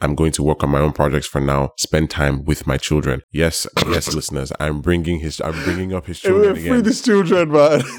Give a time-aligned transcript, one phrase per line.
[0.00, 1.72] I'm going to work on my own projects for now.
[1.78, 3.22] Spend time with my children.
[3.30, 4.52] Yes, yes, listeners.
[4.58, 5.40] I'm bringing his.
[5.40, 6.82] I'm bringing up his children free again.
[6.82, 7.82] these children, man.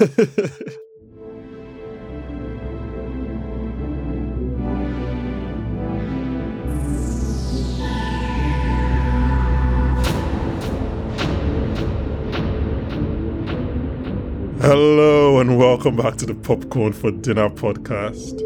[14.60, 18.38] Hello and welcome back to the Popcorn for Dinner podcast.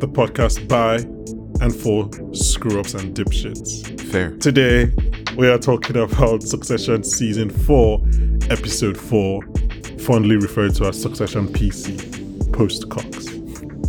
[0.00, 0.98] The podcast by
[1.62, 4.00] and for screw ups and dipshits.
[4.10, 4.36] Fair.
[4.38, 4.92] Today,
[5.36, 8.02] we are talking about Succession Season 4,
[8.50, 9.42] Episode 4,
[10.00, 13.28] fondly referred to as Succession PC, Post Cox.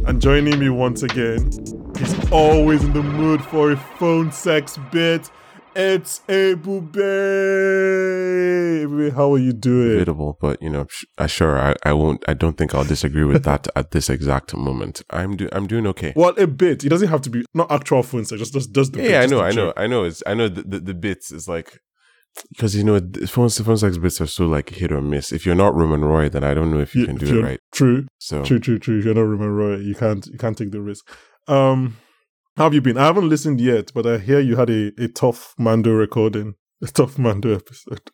[0.06, 1.52] And joining me once again,
[1.98, 5.32] he's always in the mood for a phone sex bit.
[5.76, 7.02] It's Ebube.
[9.14, 9.90] How are you doing?
[9.94, 11.60] Debatable, but you know, sh- uh, sure.
[11.60, 12.24] I, I won't.
[12.28, 15.02] I don't think I'll disagree with that at this exact moment.
[15.10, 15.50] I'm do.
[15.52, 16.14] I'm doing okay.
[16.16, 16.84] Well, a bit.
[16.86, 18.40] It doesn't have to be not actual phone sex.
[18.40, 19.74] Just just just the bit, Yeah, I just know, I know, joke.
[19.78, 20.04] I know.
[20.04, 21.80] It's I know the the, the bits is like
[22.52, 25.32] because you know phone phone sex bits are so like hit or miss.
[25.32, 27.44] If you're not Roman Roy, then I don't know if you Yeah, can do it
[27.44, 27.60] right.
[27.72, 28.06] True.
[28.20, 29.00] So True, true, true.
[29.00, 31.04] If you're not Roman Roy, you can't you can't take the risk.
[31.48, 31.98] Um
[32.56, 32.98] how have you been?
[32.98, 36.56] I haven't listened yet, but I hear you had a, a tough Mando recording.
[36.84, 38.12] A tough Mando episode.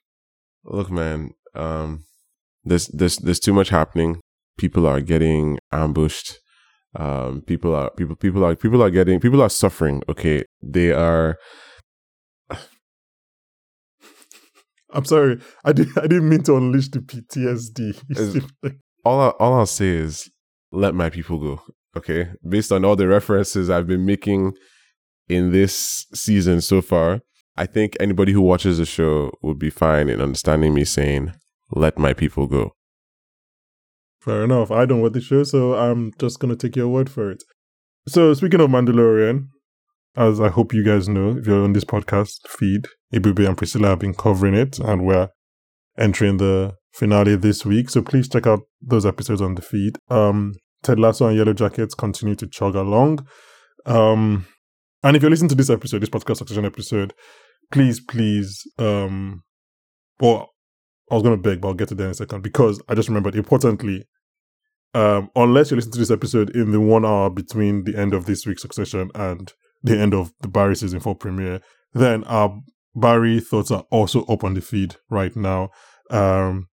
[0.64, 2.06] look, man, um,
[2.64, 4.22] there's there's there's too much happening.
[4.58, 6.40] People are getting ambushed.
[6.96, 10.04] Um, people are people people are people are getting people are suffering.
[10.08, 11.38] Okay, they are.
[14.92, 15.40] I'm sorry.
[15.66, 18.80] I did I didn't mean to unleash the PTSD.
[19.06, 20.30] All I, all I'll say is
[20.74, 21.62] let my people go.
[21.98, 24.54] Okay, based on all the references I've been making
[25.28, 27.22] in this season so far,
[27.58, 31.34] I think anybody who watches the show would be fine in understanding me saying
[31.72, 32.72] let my people go.
[34.22, 34.72] Fair enough.
[34.72, 37.44] I don't watch the show, so I'm just gonna take your word for it.
[38.08, 39.48] So speaking of Mandalorian,
[40.16, 43.90] as I hope you guys know, if you're on this podcast feed, Ebube and Priscilla
[43.90, 45.30] have been covering it, and we're
[45.98, 47.90] entering the finale this week.
[47.90, 49.98] So please check out those episodes on the feed.
[50.10, 50.54] Um,
[50.84, 53.26] Ted Lasso and Yellow Jackets continue to chug along.
[53.86, 54.46] Um,
[55.04, 57.14] and if you're listening to this episode, this podcast succession episode,
[57.72, 59.44] please, please, um,
[60.20, 60.50] well,
[61.12, 62.96] I was going to beg, but I'll get to that in a second because I
[62.96, 64.06] just remembered importantly,
[64.94, 68.26] um, unless you listen to this episode in the one hour between the end of
[68.26, 69.54] this week's succession and
[69.84, 71.62] the end of the Barry season four premiere,
[71.94, 72.60] then our
[72.96, 75.70] Barry thoughts are also up on the feed right now.
[76.10, 76.68] Um,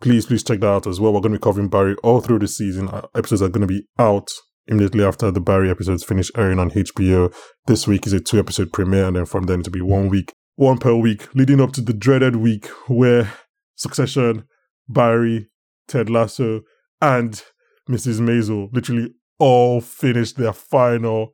[0.00, 1.12] please, please check that out as well.
[1.12, 2.88] We're going to be covering Barry all through the season.
[2.88, 4.28] Our episodes are going to be out
[4.68, 7.34] immediately after the Barry episodes finish airing on HBO.
[7.66, 10.32] This week is a two episode premiere, and then from then to be one week,
[10.56, 13.32] one per week, leading up to the dreaded week where
[13.76, 14.44] Succession,
[14.88, 15.48] Barry,
[15.88, 16.62] Ted Lasso,
[17.00, 17.42] and
[17.88, 18.20] Mrs.
[18.20, 21.32] Maisel literally all finished their final,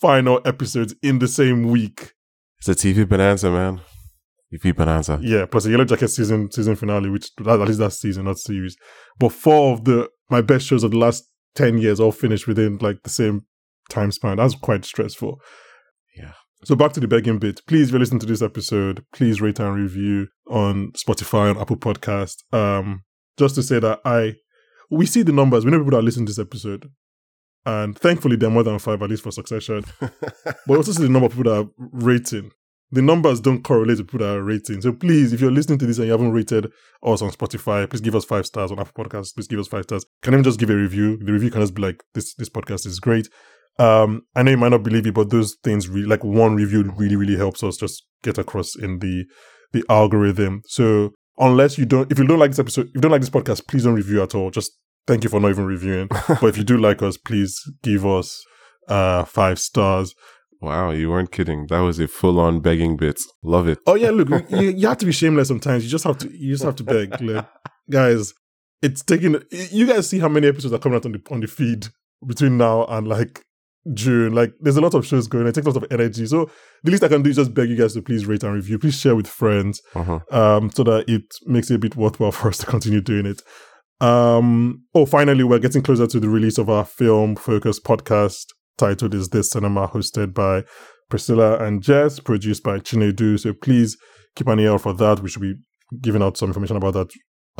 [0.00, 2.12] final episodes in the same week.
[2.58, 3.80] It's a TV bonanza, man.
[4.52, 5.18] TV bonanza.
[5.22, 8.76] Yeah, plus the Yellow Jacket season season finale, which at least that season, not series.
[9.18, 12.78] But four of the my best shows of the last ten years all finished within
[12.78, 13.42] like the same
[13.90, 14.36] time span.
[14.36, 15.40] That's quite stressful.
[16.16, 16.32] Yeah.
[16.64, 17.60] So back to the begging bit.
[17.66, 21.76] Please, if you listen to this episode, please rate and review on Spotify and Apple
[21.76, 22.42] Podcast.
[22.52, 23.04] Um,
[23.36, 24.34] just to say that I
[24.90, 25.64] we see the numbers.
[25.64, 26.90] We know people that listen to this episode.
[27.66, 29.84] And thankfully they're more than five, at least for succession.
[30.44, 32.50] But we also see the number of people that are rating.
[32.90, 34.80] The numbers don't correlate to people that are rating.
[34.80, 36.72] So please, if you're listening to this and you haven't rated
[37.02, 39.34] us on Spotify, please give us five stars on Apple Podcasts.
[39.34, 40.06] Please give us five stars.
[40.22, 41.18] Can even just give a review.
[41.18, 43.28] The review can just be like, this this podcast is great.
[43.78, 46.92] Um, I know you might not believe it, but those things really like one review
[46.96, 49.24] really, really helps us just get across in the
[49.72, 50.62] the algorithm.
[50.66, 53.30] So unless you don't if you don't like this episode, if you don't like this
[53.30, 54.50] podcast, please don't review at all.
[54.50, 54.72] Just
[55.06, 56.08] thank you for not even reviewing.
[56.28, 58.42] but if you do like us, please give us
[58.88, 60.14] uh five stars.
[60.60, 61.66] Wow, you weren't kidding.
[61.68, 63.20] That was a full on begging bit.
[63.42, 63.78] Love it.
[63.86, 65.84] Oh yeah, look, you, you have to be shameless sometimes.
[65.84, 67.20] You just have to you just have to beg.
[67.20, 67.46] Like,
[67.90, 68.34] guys,
[68.82, 71.46] it's taking you guys see how many episodes are coming out on the on the
[71.46, 71.86] feed
[72.26, 73.44] between now and like
[73.94, 74.34] June.
[74.34, 75.46] Like there's a lot of shows going.
[75.46, 76.26] It takes a lot of energy.
[76.26, 76.50] So
[76.82, 78.78] the least I can do is just beg you guys to please rate and review.
[78.78, 79.80] Please share with friends.
[79.94, 80.20] Uh-huh.
[80.30, 83.42] Um so that it makes it a bit worthwhile for us to continue doing it.
[84.04, 88.46] Um oh finally we're getting closer to the release of our film focused podcast
[88.78, 90.64] titled Is This Cinema, hosted by
[91.10, 93.38] Priscilla and Jess, produced by Chinedu.
[93.38, 93.96] So please
[94.34, 95.20] keep an ear out for that.
[95.20, 95.54] We should be
[96.00, 97.10] giving out some information about that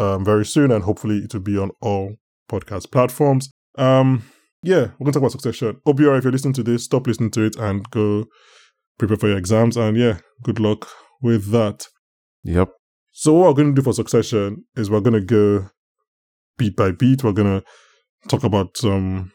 [0.03, 2.15] um, very soon, and hopefully it will be on all
[2.51, 3.51] podcast platforms.
[3.77, 4.25] Um,
[4.63, 5.81] yeah, we're gonna talk about Succession.
[5.87, 8.27] OBR, if you're listening to this, stop listening to it and go
[8.99, 9.77] prepare for your exams.
[9.77, 10.89] And yeah, good luck
[11.23, 11.87] with that.
[12.45, 12.71] Yep.
[13.13, 15.69] So what we're going to do for Succession is we're going to go
[16.57, 17.25] beat by beat.
[17.25, 19.33] We're going to talk about some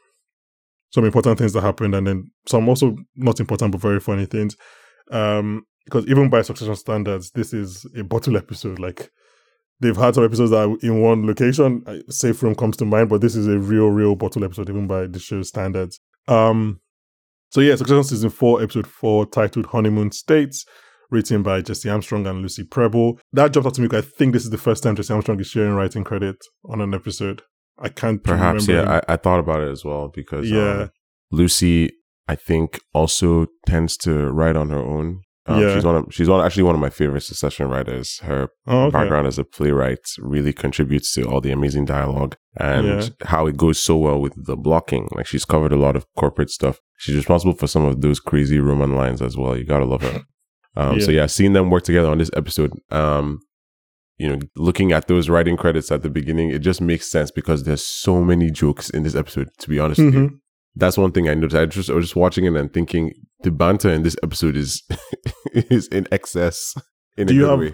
[0.94, 4.56] some important things that happened, and then some also not important but very funny things.
[5.12, 8.80] Um, because even by Succession standards, this is a bottle episode.
[8.80, 9.12] Like
[9.80, 11.84] they've had some episodes that are in one location.
[12.10, 15.08] Safe Room comes to mind, but this is a real, real bottle episode, even by
[15.08, 16.00] the show's standards.
[16.28, 16.80] Um,
[17.50, 20.66] so yeah, Succession season four, episode four, titled Honeymoon States,
[21.10, 23.20] written by Jesse Armstrong and Lucy Prebble.
[23.34, 25.40] That jumped out to me because I think this is the first time Jesse Armstrong
[25.40, 26.38] is sharing writing credit
[26.70, 27.42] on an episode.
[27.80, 28.68] I can't perhaps.
[28.68, 30.92] yeah, I, I, thought about it as well because yeah, um,
[31.32, 31.92] Lucy,
[32.28, 35.22] I think, also tends to write on her own.
[35.46, 35.74] Um, Yeah.
[35.74, 38.20] she's one of she's one actually one of my favorite Succession writers.
[38.20, 38.92] Her oh, okay.
[38.94, 43.08] background as a playwright really contributes to all the amazing dialogue and Yeah.
[43.24, 45.10] how it goes so well with the blocking.
[45.16, 46.80] Like she's covered a lot of corporate stuff.
[46.98, 49.58] She's responsible for some of those crazy Roman lines as well.
[49.58, 50.22] You gotta love her.
[50.76, 53.42] Um, So yeah, seeing them work together on this episode, um,
[54.24, 57.64] you know, looking at those writing credits at the beginning, it just makes sense because
[57.64, 59.50] there's so many jokes in this episode.
[59.60, 60.40] To be honest with you, Mhm.
[60.76, 61.56] that's one thing I noticed.
[61.62, 63.12] I just I was just watching it and thinking
[63.44, 64.82] the banter in this episode is
[65.54, 66.74] is in excess
[67.18, 67.74] in Do a you good have- way.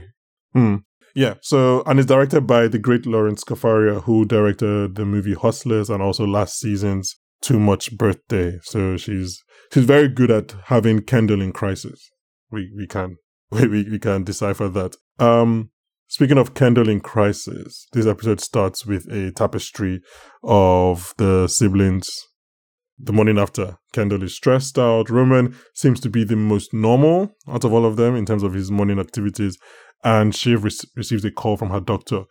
[0.53, 0.75] Hmm.
[1.15, 5.89] Yeah, so and it's directed by the great Lorene Scafaria, who directed the movie Hustlers
[5.89, 8.59] and also last season's Too Much Birthday.
[8.63, 9.41] So she's
[9.73, 12.09] she's very good at having Kendall in crisis.
[12.51, 13.17] We we can
[13.51, 14.95] we we, we can decipher that.
[15.19, 15.71] Um,
[16.09, 20.01] speaking of Kendall in crisis, this episode starts with a tapestry
[20.43, 22.09] of the siblings.
[22.97, 25.09] The morning after, Kendall is stressed out.
[25.09, 28.53] Roman seems to be the most normal out of all of them in terms of
[28.53, 29.57] his morning activities
[30.03, 32.23] and she re- receives a call from her doctor.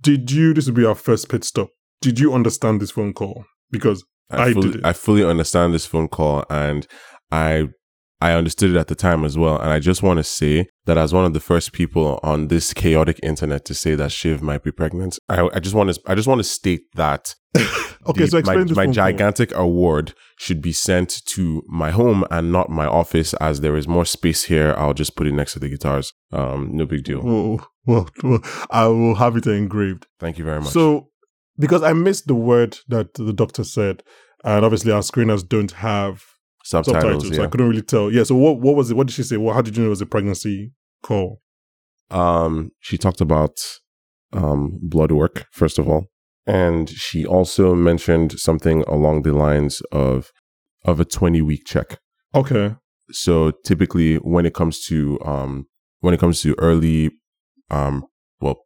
[0.00, 1.68] Did you, this will be our first pit stop,
[2.00, 3.44] did you understand this phone call?
[3.70, 4.84] Because I I fully, did it.
[4.84, 6.86] I fully understand this phone call and
[7.30, 7.68] I
[8.20, 9.58] I understood it at the time as well.
[9.60, 12.72] And I just want to say that as one of the first people on this
[12.74, 16.14] chaotic internet to say that Shiv might be pregnant, I, I just want to I
[16.14, 20.60] just want to state that okay, the- so explain my, this my gigantic award should
[20.60, 24.74] be sent to my home and not my office as there is more space here.
[24.76, 26.12] I'll just put it next to the guitars.
[26.32, 27.20] Um, no big deal.
[27.20, 28.40] Whoa, whoa, whoa.
[28.70, 30.06] I will have it engraved.
[30.18, 30.72] Thank you very much.
[30.72, 31.08] So,
[31.58, 34.02] because I missed the word that the doctor said,
[34.44, 36.22] and obviously our screeners don't have
[36.68, 38.10] subtitles, subtitles, so I couldn't really tell.
[38.10, 38.96] Yeah, so what what was it?
[38.96, 39.36] What did she say?
[39.36, 40.72] Well, how did you know it was a pregnancy
[41.02, 41.40] call?
[42.10, 43.56] Um, she talked about
[44.32, 46.06] um blood work first of all,
[46.46, 50.30] and she also mentioned something along the lines of
[50.84, 51.98] of a twenty week check.
[52.34, 52.74] Okay.
[53.10, 55.66] So typically, when it comes to um
[56.00, 57.10] when it comes to early
[57.70, 58.04] um
[58.40, 58.58] well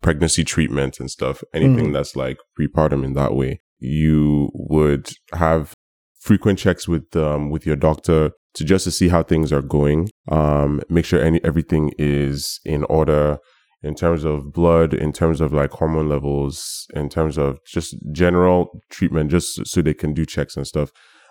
[0.00, 5.74] pregnancy treatment and stuff, anything that's like prepartum in that way, you would have
[6.20, 10.08] frequent checks with um with your doctor to just to see how things are going.
[10.30, 13.38] Um, make sure any everything is in order
[13.82, 18.68] in terms of blood, in terms of like hormone levels, in terms of just general
[18.90, 20.90] treatment, just so they can do checks and stuff.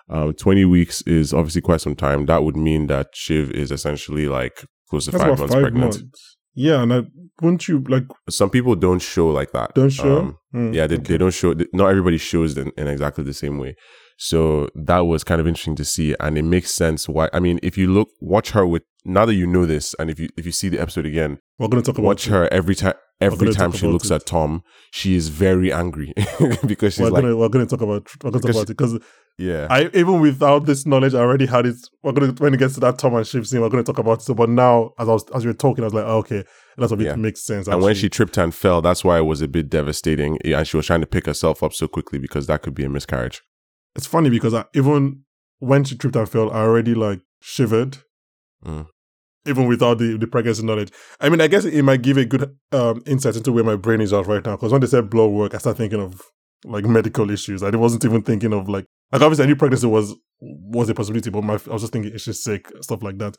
[0.10, 2.28] Um, 20 weeks is obviously quite some time.
[2.28, 5.96] That would mean that Shiv is essentially like close to That's five months five pregnant.
[6.02, 6.38] months.
[6.56, 7.02] Yeah, and I,
[7.42, 9.74] wouldn't you like Some people don't show like that.
[9.76, 10.18] don't show?
[10.20, 11.04] Um, Mm, yeah, they, okay.
[11.04, 11.54] they don't show.
[11.74, 13.76] Not everybody shows in, in exactly the same way.
[14.18, 17.30] So that was kind of interesting to see, and it makes sense why.
[17.34, 20.20] I mean, if you look, watch her with now that you know this, and if
[20.20, 22.76] you if you see the episode again, We're going to talk about watch her every
[22.76, 22.96] time.
[23.20, 24.16] Every time she looks it.
[24.16, 24.62] at Tom,
[24.92, 26.14] she is very angry
[26.68, 28.78] because she's we're like, gonna we're gonna talk about we're gonna talk Because about it
[28.78, 29.00] because
[29.40, 31.78] yeah, I even without this knowledge I already had it.
[32.04, 34.20] We're gonna when it gets to that Tom and Shiv scene, we're gonna talk about
[34.20, 34.22] it.
[34.22, 36.44] So, but now as I was as you were talking, I was like, oh, okay,
[36.78, 37.16] of it Yeah.
[37.16, 37.68] makes sense.
[37.68, 40.38] and when she tripped and fell, that's why it was a bit devastating.
[40.46, 42.90] And she was trying to pick herself up so quickly because that could be a
[42.90, 43.42] miscarriage.
[43.98, 45.24] It's funny because I, even
[45.60, 47.98] when she tripped and fell, I already like shivered.
[48.64, 48.88] Mm.
[49.46, 52.56] Even without the, the pregnancy knowledge, I mean, I guess it might give a good
[52.74, 54.58] um, insight into where my brain is at right now.
[54.58, 56.22] Because when they said blood work, I started thinking of
[56.66, 57.64] like medical issues.
[57.64, 61.30] I wasn't even thinking of like like obviously I knew pregnancy was was a possibility,
[61.30, 63.38] but my I was just thinking is she sick stuff like that.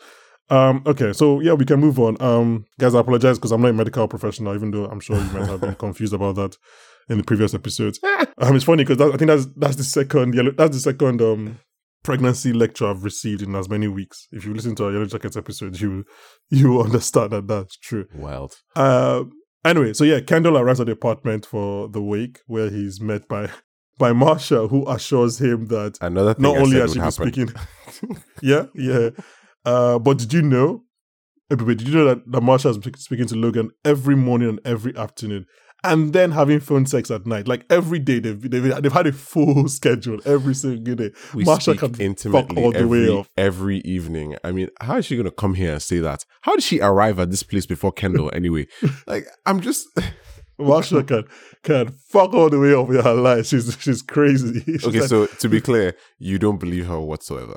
[0.51, 2.17] Um, okay, so yeah, we can move on.
[2.23, 5.31] Um, guys, I apologize because I'm not a medical professional, even though I'm sure you
[5.31, 6.57] might have been confused about that
[7.09, 8.01] in the previous episodes.
[8.39, 11.59] um, it's funny because I think that's that's the second yellow that's the second um
[12.03, 14.29] pregnancy lecture I've received in as many weeks.
[14.33, 16.05] If you listen to our Yellow Jackets episode, you
[16.51, 18.07] you will understand that that's true.
[18.15, 18.57] Wild.
[18.77, 19.33] Um,
[19.65, 23.51] anyway, so yeah, Kendall arrives at the apartment for the wake where he's met by
[23.99, 27.53] by Marsha, who assures him that Another thing not I only has she been speaking,
[28.43, 29.11] yeah, yeah.
[29.65, 30.85] Uh, but did you know?
[31.51, 34.95] Did you know that, that Marsha has been speaking to Logan every morning and every
[34.95, 35.47] afternoon,
[35.85, 37.47] and then having phone sex at night?
[37.49, 41.11] Like every day, they've they've, they've had a full schedule every single day.
[41.35, 43.29] we Marsha speak can fuck intimately all the way every, off.
[43.37, 44.37] every evening.
[44.45, 46.25] I mean, how is she going to come here and say that?
[46.43, 48.67] How did she arrive at this place before Kendall anyway?
[49.07, 49.87] like, I'm just,
[50.61, 51.25] Marsha can
[51.63, 53.47] can fuck all the way up with her life.
[53.47, 54.61] She's she's crazy.
[54.65, 57.55] She's Okay, like, so to be clear, you don't believe her whatsoever.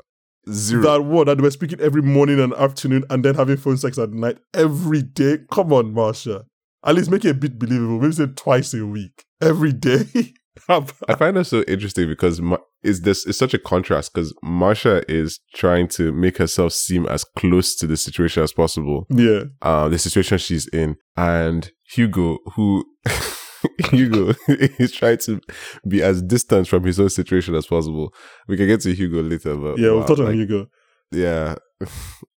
[0.50, 0.82] Zero.
[0.82, 4.10] that one that we're speaking every morning and afternoon and then having phone sex at
[4.10, 5.38] night every day.
[5.52, 6.44] Come on, Marsha.
[6.84, 8.00] At least make it a bit believable.
[8.00, 9.24] Maybe say twice a week.
[9.40, 10.04] Every day.
[10.68, 15.02] I find that so interesting because Ma- is this is such a contrast because Marsha
[15.08, 19.44] is trying to make herself seem as close to the situation as possible, yeah.
[19.62, 22.84] uh, the situation she's in, and Hugo, who
[23.90, 25.40] Hugo is trying to
[25.88, 28.12] be as distant from his own situation as possible.
[28.46, 30.66] We can get to Hugo later, but Yeah, we'll on like, Hugo.
[31.12, 31.56] Yeah,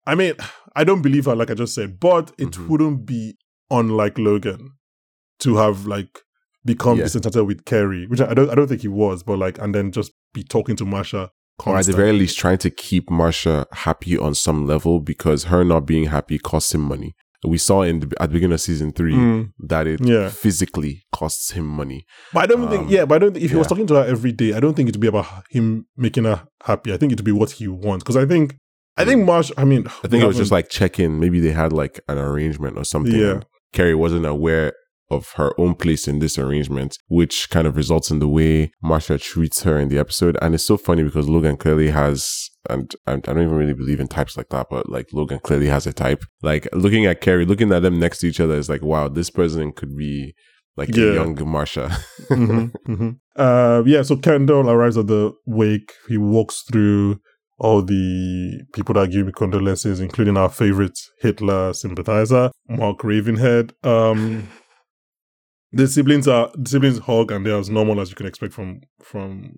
[0.08, 0.34] I mean,
[0.76, 2.68] I don't believe her, like I just said, but it Mhm.
[2.68, 3.36] wouldn't be
[3.72, 4.72] unlike Logan
[5.40, 6.20] to have like
[6.64, 7.04] become Yeah.
[7.04, 9.92] disenchanted with Kerry, which I don't, I don't think he was, but like, and then
[9.92, 11.30] just be talking to Marsha.
[11.66, 15.64] or at the very least, trying to keep Marsha happy on some level because her
[15.64, 17.16] not being happy costs him money.
[17.46, 19.52] We saw in the, at the beginning of season three Mm.
[19.60, 20.28] that it Yeah.
[20.30, 22.06] physically costs him money.
[22.34, 23.94] But I don't Um, think, yeah, but I don't think if he was talking to
[23.96, 26.92] her every day, I don't think it'd be about him making her happy.
[26.92, 28.04] I think it'd be what he wants.
[28.04, 28.56] Because I think,
[28.98, 31.20] I think Marsh, I mean, I think it was just like check in.
[31.20, 33.16] Maybe they had like an arrangement or something.
[33.16, 33.42] Yeah.
[33.74, 34.74] Kerry wasn't aware
[35.12, 39.22] of her own place in this arrangement, which kind of results in the way Marsha
[39.22, 40.36] treats her in the episode.
[40.42, 44.08] And it's so funny because Logan clearly has, and, I don't even really believe in
[44.08, 46.24] types like that, but like Logan clearly has a type.
[46.42, 49.30] Like looking at Kerry, looking at them next to each other is like, wow, this
[49.30, 50.34] person could be
[50.76, 51.06] like Yeah.
[51.06, 51.92] a young Marsha.
[52.28, 55.94] hmm hmm Uh, yeah, so Kendall arrives at the wake.
[56.10, 57.20] He walks through
[57.58, 63.72] all the people that give me condolences, including our favorite Hitler sympathizer, Mark Ravenhead.
[63.86, 64.50] Um,
[65.72, 68.82] the siblings are the siblings hug and they're as normal as you can expect from
[69.02, 69.56] from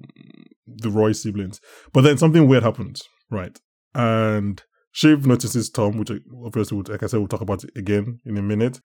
[0.67, 1.59] the Roy siblings.
[1.93, 3.01] But then something weird happens,
[3.31, 3.57] right?
[3.95, 4.61] And
[4.91, 6.11] Shiv notices Tom, which
[6.45, 8.79] obviously, like I said, we'll talk about it again in a minute.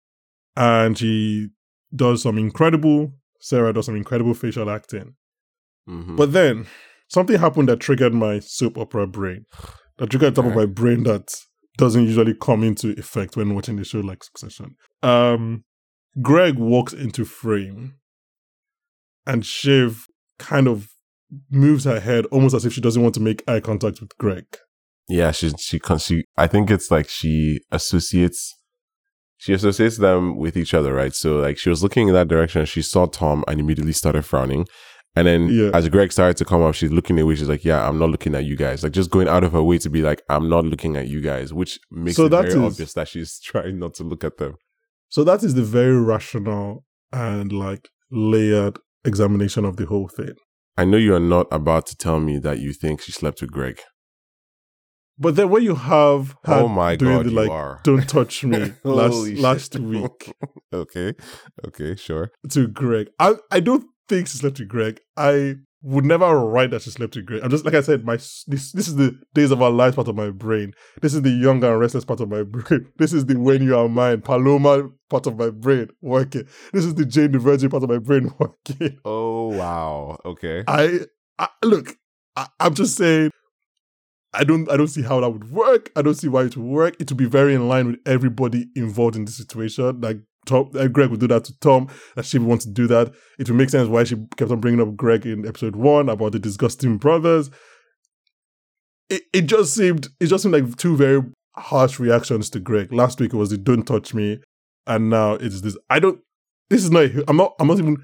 [0.57, 1.49] And she
[1.95, 5.15] does some incredible Sarah does some incredible facial acting.
[5.89, 6.17] Mhm.
[6.17, 6.67] But then
[7.09, 9.45] something happened that triggered my soap opera brain.
[9.99, 11.35] That triggered top of my brain that
[11.77, 14.77] doesn't usually come into effect when watching the show like Succession.
[15.03, 15.65] Um
[16.21, 17.95] Greg walks into frame
[19.27, 20.07] and Shiv
[20.39, 20.89] kind of
[21.51, 24.47] moves her head almost as if she doesn't want to make eye contact with Greg.
[25.09, 26.25] Yeah, she she she.
[26.37, 28.55] I think it's like she associates.
[29.37, 31.15] She associates them with each other, right?
[31.15, 34.67] So like she was looking in that direction, she saw Tom and immediately started frowning.
[35.19, 35.71] And then Yeah.
[35.75, 37.35] as Greg started to come up, she's looking away.
[37.35, 39.63] She's like, "Yeah, I'm not looking at you guys." Like just going out of her
[39.63, 42.43] way to be like, "I'm not looking at you guys," which makes So it that
[42.43, 44.55] very is- obvious that she's trying not to look at them.
[45.09, 50.35] So that is the very rational and like layered examination of the whole thing.
[50.77, 53.51] I know you are not about to tell me that you think she slept with
[53.51, 53.81] Greg.
[55.21, 57.81] But then when you have her oh my doing god, the, like are.
[57.83, 60.33] don't touch me last last week
[60.73, 61.15] okay,
[61.67, 62.31] okay, sure.
[62.51, 65.01] to Greg, I I don't think she slept with Greg.
[65.17, 67.43] I would never write that she slept with Greg.
[67.43, 70.09] I'm just like I said, my this this is the days of our lives part
[70.09, 70.73] of my brain.
[71.01, 72.87] This is the young and restless part of my brain.
[72.99, 76.49] This is the when you are mine Paloma part of my brain working.
[76.73, 78.99] This is the Jane the Virgin part of my brain working.
[79.05, 80.19] Oh wow.
[80.25, 80.65] Okay.
[80.67, 81.01] I,
[81.39, 81.97] I look.
[82.37, 83.31] I, I'm just saying.
[84.35, 84.71] I don't.
[84.71, 85.91] I don't see how that would work.
[85.97, 86.97] I don't see why it would work.
[87.01, 90.01] It would be very in line with everybody involved in this situation.
[90.01, 91.89] Like Tom, uh, Greg would do that to Tom.
[92.17, 93.13] That she would want to do that.
[93.39, 96.33] It would make sense why she kept on bringing up Greg in episode one about
[96.33, 97.51] the disgusting brothers.
[99.09, 100.09] It it just seemed.
[100.21, 101.23] It just seemed like two very
[101.57, 102.93] harsh reactions to Greg.
[102.93, 104.41] Last week it was the "Don't touch me,"
[104.87, 105.77] and now it's this.
[105.91, 106.21] I don't.
[106.71, 107.11] This is not.
[107.27, 107.55] I'm not.
[107.61, 107.99] I'm not even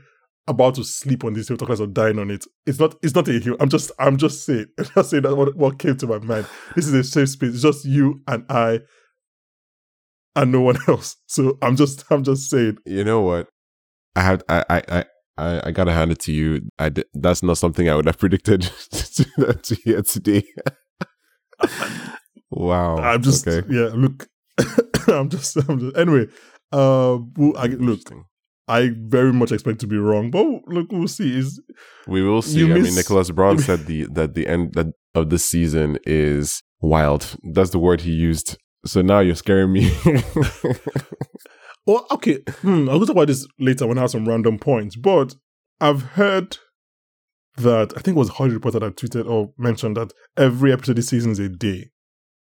[0.47, 2.45] about to sleep on this hill, talk or dying on it.
[2.67, 2.97] It's not.
[3.03, 3.57] It's not a hill.
[3.61, 3.91] I'm just.
[3.99, 4.67] I'm just saying.
[4.79, 6.47] I'm just saying that what, what came to my mind.
[6.75, 7.55] This is a safe space.
[7.55, 8.81] It's just you and I,
[10.37, 11.17] and no one else.
[11.27, 12.05] So I'm just.
[12.11, 12.79] I'm just saying.
[12.85, 13.49] You know what?
[14.17, 15.05] I had I I I
[15.37, 16.61] I, I gotta hand it to you.
[16.79, 20.45] I that's not something I would have predicted to, to hear today.
[22.51, 22.97] wow.
[22.97, 23.47] I'm just.
[23.47, 23.67] okay.
[23.71, 23.91] Yeah.
[23.95, 24.29] Look.
[25.09, 25.57] I'm just.
[25.69, 25.97] I'm just.
[25.97, 26.27] Anyway.
[26.73, 27.33] Um.
[27.37, 28.01] well, I, look.
[28.67, 31.39] I very much expect to be wrong, but look, we'll see.
[31.39, 31.61] Is
[32.07, 32.65] We will see.
[32.65, 37.37] I mean, Nicholas Braun said the that the end that of the season is wild.
[37.53, 38.57] That's the word he used.
[38.85, 39.91] So now you're scaring me.
[41.87, 42.39] Well, okay.
[42.63, 44.97] Hmm, I'll talk about this later when I have some random points.
[44.97, 45.35] But
[45.81, 46.57] I've heard
[47.57, 51.09] that I think it was Holly Reporter that tweeted or mentioned that every episode this
[51.09, 51.91] season is a day.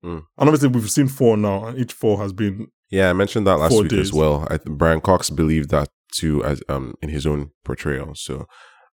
[0.01, 0.19] Hmm.
[0.37, 3.57] And obviously we've seen four now, and each four has been yeah, I mentioned that
[3.57, 3.99] last week days.
[3.99, 4.47] as well.
[4.49, 8.15] I, Brian Cox believed that too, as um in his own portrayal.
[8.15, 8.47] So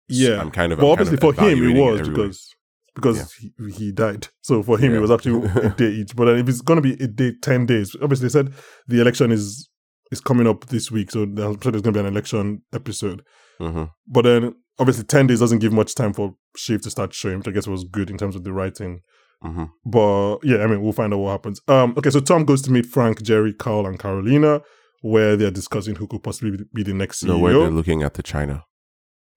[0.07, 0.39] yeah.
[0.39, 0.79] I'm kind of.
[0.79, 2.35] But I'm obviously for him it was every week.
[2.95, 3.17] Because
[3.57, 4.27] because he, he died.
[4.41, 4.97] So for him Yeah.
[4.97, 6.15] it was actually a day each.
[6.15, 7.95] But then if it's gonna be a day, ten days.
[8.01, 8.53] Obviously they said
[8.87, 9.69] the election is
[10.11, 13.23] is coming up this week, so there's going to be an election episode.
[13.59, 17.37] hmm But then, obviously, 10 days doesn't give much time for Shiv to start showing,
[17.37, 18.99] which I guess was good in terms of the writing.
[19.41, 21.61] hmm But yeah, I mean, we'll find out what happens.
[21.69, 24.61] Um, okay, so Tom goes to meet Frank, Gerri, Karl, and Karolina,
[25.01, 28.21] where they're discussing who could possibly be- the next No, where they're looking at the
[28.23, 28.65] China.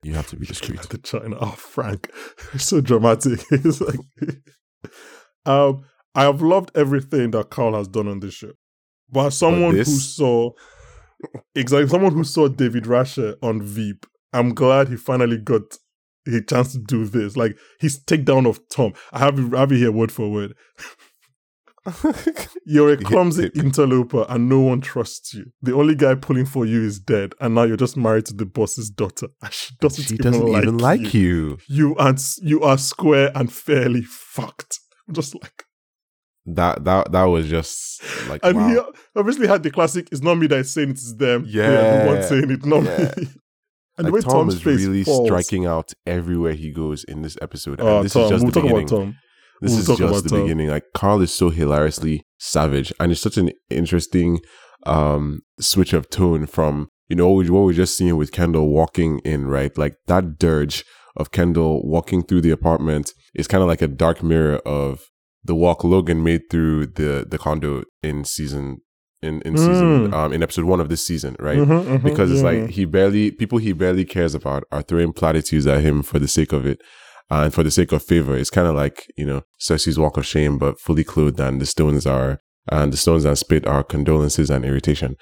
[0.05, 0.83] You have to be discreet.
[0.83, 1.37] the China.
[1.41, 2.11] Oh, Frank,
[2.59, 3.41] so dramatic.
[3.51, 3.99] it's like,
[5.47, 5.85] um,
[6.15, 8.53] I have loved everything that Karl has done on this show.
[9.11, 10.51] But someone who saw,
[11.55, 15.63] exactly, someone who saw David Rasche on Veep, I'm glad he finally got
[16.27, 17.37] a chance to do this.
[17.37, 18.93] Like his takedown of Tom.
[19.13, 20.55] I have I have it here word for word.
[22.67, 25.47] You're a clumsy interloper and no one trusts you.
[25.63, 28.47] The only guy pulling for you is dead, and now you're just married to the
[28.47, 29.29] boss's daughter.
[29.43, 31.21] And she doesn't, she even, doesn't like, even like you.
[31.21, 31.59] you.
[31.69, 34.81] You are you are square and fairly fucked.
[35.13, 35.65] Just like
[36.47, 38.69] That that that was just like and wow.
[38.69, 38.79] he
[39.21, 40.09] obviously had the classic.
[40.11, 41.45] It's not me that is saying it is them.
[41.47, 41.69] Yeah.
[41.71, 43.13] They're the one saying it, not Yeah.
[43.19, 43.29] me.
[43.99, 45.29] And the way Tom Tom's is really falls.
[45.29, 47.79] striking out everywhere he goes in this episode.
[47.81, 48.87] And Oh, this Tom, is just we'll the beginning.
[48.89, 49.17] about Tom.
[49.65, 50.69] This We'll is just the beginning.
[50.69, 54.41] Like Karl is so hilariously savage, and it's such an interesting
[54.87, 58.69] um switch of tone from you know what we- what we're just seeing with Kendall
[58.69, 59.77] walking in, right?
[59.77, 60.85] Like that dirge
[61.17, 65.01] of Kendall walking through the apartment is kind of like a dark mirror of
[65.45, 68.79] the walk Logan made through the the condo in season
[69.23, 70.15] in in season Mm.
[70.15, 71.59] um in episode one of this season, right?
[71.59, 72.51] Mhm, mhm, because it's yeah.
[72.63, 76.29] like he barely people he barely cares about are throwing platitudes at him for the
[76.29, 76.79] sake of it
[77.31, 80.17] uh, and for the sake of favor it's kind of like you know cersei's walk
[80.17, 82.41] of shame but fully clothed and the stones are
[82.71, 85.17] and the stones and spit are condolences and irritation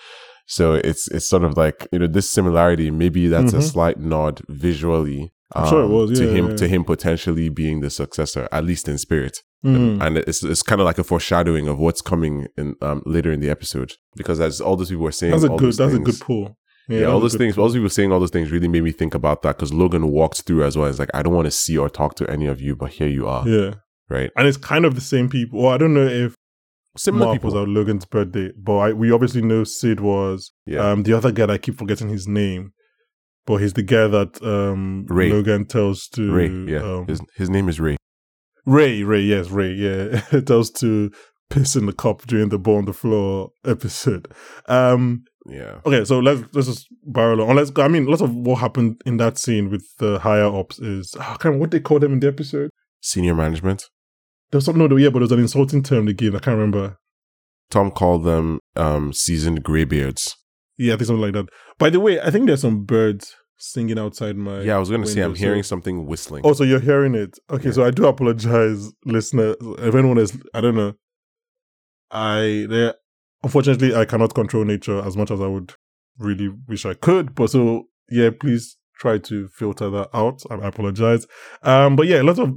[0.46, 3.62] so it's it's sort of like you know this similarity maybe that's a Mhm.
[3.72, 6.56] slight nod visually I'm sure um, was, to him yeah.
[6.56, 10.02] to him potentially being the successor at least in spirit Mm.
[10.04, 13.38] and it's it's kind of like a foreshadowing of what's coming in um, later in
[13.38, 15.74] the episode because as all those people were saying That's a good.
[15.74, 16.56] That's a good pull.
[16.88, 18.92] Yeah, that's all those things, all those people saying all those things really made me
[18.92, 20.88] think about that because Logan walked through as well.
[20.88, 23.08] It's like, I don't want to see or talk to any of you, but here
[23.08, 23.74] you are, Yeah,
[24.08, 24.30] right?
[24.36, 25.62] and it's kind of the same people.
[25.62, 26.34] Well, I don't know if
[26.96, 27.52] Similar Mark people.
[27.54, 30.52] was Logan's birthday, but I, we obviously know Sid was.
[30.66, 30.90] yeah.
[30.90, 32.72] Um, the other guy, that I keep forgetting his name,
[33.46, 35.30] but he's the guy that um Ray.
[35.32, 36.80] Logan tells to Ray, yeah.
[36.82, 37.96] um, his, his name is Ray.
[38.66, 40.20] Ray, Ray, yes, Ray, yeah.
[40.46, 41.10] tells to
[41.50, 44.28] piss in the cup during the ball on the floor episode.
[44.68, 45.80] Um, Yeah.
[45.84, 47.56] okay, so let's let's just barrel on.
[47.56, 47.82] Let's go.
[47.82, 51.24] I mean, lots of what happened in that scene with the higher ups is I
[51.24, 52.70] can't remember what they call them in the episode.
[53.00, 53.88] Senior management.
[54.52, 56.34] There's something no, yeah, but there's an insulting term they gave.
[56.34, 56.96] I can't remember.
[57.70, 60.36] Tom called them um, seasoned graybeards.
[60.78, 61.46] Yeah, I think something like that.
[61.78, 64.60] By the way, I think there's some birds singing outside my.
[64.60, 66.42] Yeah, I was going to say, I'm hearing so- something whistling.
[66.44, 67.38] Oh, so you're hearing it?
[67.50, 67.72] Okay, Yeah.
[67.72, 69.56] so I do apologize, listener.
[69.78, 70.92] If anyone is, I don't know.
[72.10, 72.94] I there,
[73.42, 75.72] unfortunately, I cannot control nature as much as I would
[76.18, 77.34] really wish I could.
[77.34, 80.42] But so yeah, please try to filter that out.
[80.50, 81.26] I, apologize.
[81.62, 82.54] Um, but yeah, a lot of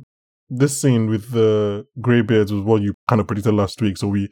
[0.49, 3.97] this scene with the graybeards was what you kind of predicted last week.
[3.97, 4.29] So we,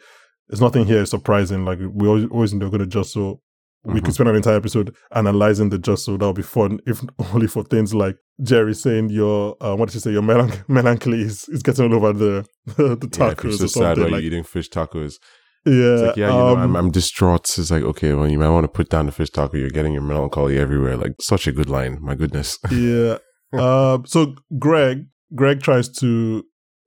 [0.47, 1.65] there's nothing here surprising.
[1.65, 3.39] Like we always, always know they're going to just so.
[3.85, 4.05] We Mhm.
[4.05, 7.01] could spend an entire episode analyzing the just so that would be fun, if
[7.33, 11.19] only for things like Gerri saying your uh, what did you say your melan- melancholy
[11.21, 12.45] is, is getting all over the
[12.77, 15.15] the, the yeah, tacos so or sad something while like you're eating fish tacos.
[15.65, 17.57] Yeah It's like, yeah, you know, I'm, um, I'm distraught.
[17.57, 19.57] It's like, okay, well, you might want to put down the fish taco.
[19.57, 20.97] You're getting your melancholy everywhere.
[20.97, 21.99] Like, such a good line.
[22.01, 22.57] My goodness.
[22.71, 23.17] yeah
[23.53, 26.43] uh, so Greg Greg tries to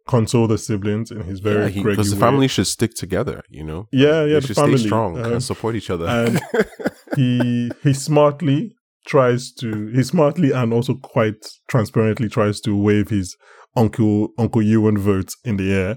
[0.08, 2.20] console the siblings in his very Yeah, because the way.
[2.20, 3.86] family should stick together, you know?
[3.92, 6.06] yeah yeah they the should family stay strong um, and support each other.
[6.06, 6.40] and
[7.16, 8.72] he he smartly
[9.06, 13.36] tries to he smartly and also quite transparently tries to wave his
[13.76, 15.96] uncle uncle Ewan vote in the air.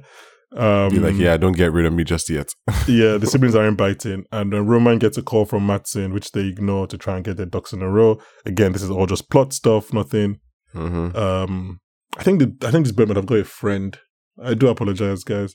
[0.55, 2.47] Um, Be like, yeah, don't get rid of me just yet.
[2.87, 6.41] yeah, the siblings aren't biting, and then Roman gets a call from Matsson, which they
[6.47, 8.19] ignore to try and get their ducks in a row.
[8.45, 10.39] Again, this is all just plot stuff, nothing.
[10.73, 11.79] hmm Um,
[12.17, 13.97] I think the I think this might have got a friend.
[14.43, 15.53] I do apologize, guys.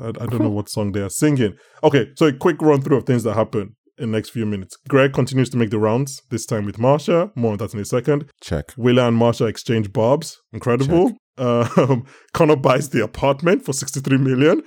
[0.00, 1.56] I, I don't know what song they are singing.
[1.84, 4.78] Okay, so a quick run through of things that happen in the next few minutes.
[4.88, 7.30] Greg continues to make the rounds, this time with Marsha.
[7.36, 8.30] More on that in a second.
[8.40, 8.72] Check.
[8.78, 10.38] Willa and Marsha exchange bobs.
[10.52, 11.12] Incredible.
[11.40, 14.62] Um, Connor buys the apartment for 63 million.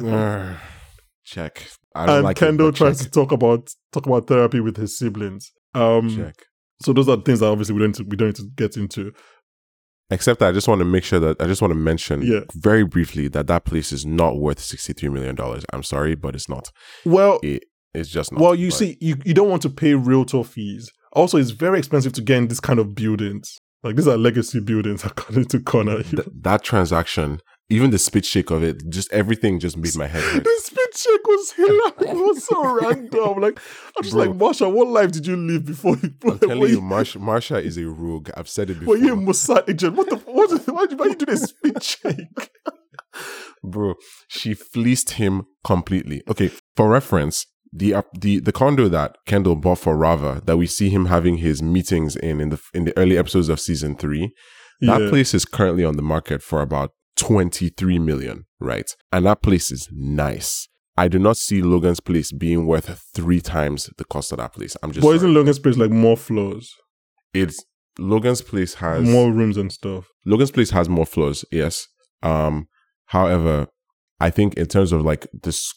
[1.24, 1.68] Check.
[1.94, 3.04] I don't and like Kendall it, tries check.
[3.06, 5.52] to talk about talk about therapy with his siblings.
[5.74, 6.34] Um, check.
[6.82, 9.12] so those are things that obviously we don't we don't need to get into.
[10.10, 12.40] Except that I just want to make sure that I just want to mention Yeah.
[12.54, 15.36] very briefly that that place is not worth $63 million.
[15.72, 16.68] I'm sorry, but it's not.
[17.06, 18.40] Well, It, it's just not.
[18.40, 20.90] well, you But see, you, you don't want to pay realtor fees.
[21.14, 23.56] Also, it's very expensive to get in this kind of buildings.
[23.82, 26.02] Like these are legacy buildings, according to Connor.
[26.02, 30.22] th- that transaction, even the spit shake of it, just everything just made my head
[30.44, 31.94] the spit check was hilarious.
[32.00, 33.40] It was so random.
[33.40, 33.58] Like
[33.96, 34.24] I'm just Bro.
[34.24, 37.76] like, Marsha, what life did you live before you I'm telling you, Marsha, Marsha is
[37.76, 38.30] a rogue.
[38.36, 38.94] I've said it before.
[38.94, 39.96] Were you a Mossad agent?
[39.96, 42.50] What the what why, did you do this speed shake?
[43.62, 43.94] bro
[44.26, 49.78] she fleeced him completely okay for reference the uh, the the condo that kendall bought
[49.78, 53.16] for rava that we see him having his meetings in in the in the early
[53.16, 54.32] episodes of season three
[54.80, 55.08] that Yeah.
[55.08, 59.88] place is currently on the market for about 23 million right and that place is
[59.92, 64.52] nice i do not see logan's place being worth three times the cost of that
[64.52, 65.16] place i'm just But sorry.
[65.16, 66.74] isn't Logan's place like more floors,
[67.32, 67.64] it's
[67.98, 70.08] logan's place has more rooms and stuff?
[70.26, 71.86] Logan's Place has more floors, yes.
[72.22, 72.66] Um,
[73.06, 73.66] however,
[74.20, 75.72] I think in terms of like this,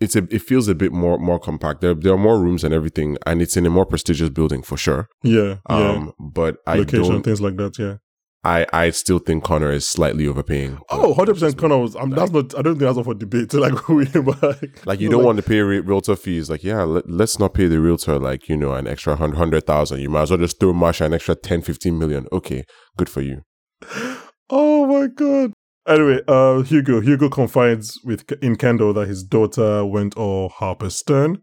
[0.00, 1.80] it's a it feels a bit more more compact.
[1.80, 4.76] There there are more rooms and everything, and it's in a more prestigious building for
[4.76, 5.08] sure.
[5.22, 5.90] Yeah, yeah.
[5.90, 7.22] Um, but I Location, don't.
[7.22, 7.78] things like that.
[7.78, 7.96] Yeah.
[8.44, 10.80] I I still think Connor is slightly overpaying.
[10.90, 11.56] Oh, 100 percent.
[11.58, 11.94] Connor was.
[11.94, 12.58] Um, that's not.
[12.58, 13.54] I don't think that's up for debate.
[13.64, 16.50] Like like, Like you don't want to pay re- realtor fees.
[16.50, 19.64] Like yeah, let, let's not pay the realtor like you know an extra hun- hundred
[19.64, 20.00] thousand.
[20.00, 22.26] You might as well just throw Marsha an extra 10, 15 million.
[22.32, 22.64] Okay,
[22.96, 23.42] good for you.
[24.54, 25.52] Oh my god.
[25.86, 27.00] Anyway, uh, Hugo.
[27.00, 31.42] Hugo confides with in Kendall that his daughter went all Harper Stern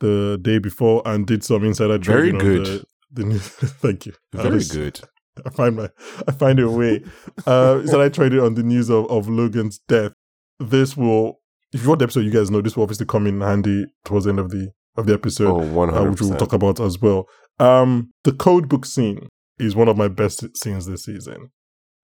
[0.00, 2.66] the day before and did some insider Very trading on good.
[2.66, 3.46] The, the news.
[3.48, 4.14] Thank you.
[4.32, 5.00] Very good.
[5.46, 5.88] I find my
[6.26, 7.02] I find a way.
[7.46, 10.12] Uh so I traded on the news of, of Logan's death.
[10.58, 11.38] This will
[11.72, 14.24] if you want the episode, you guys know this will obviously come in handy towards
[14.24, 17.26] the end of the of the episode, Oh, uh, which we'll talk about as well.
[17.58, 19.28] Um the code book scene
[19.58, 21.50] is one of my best scenes this season.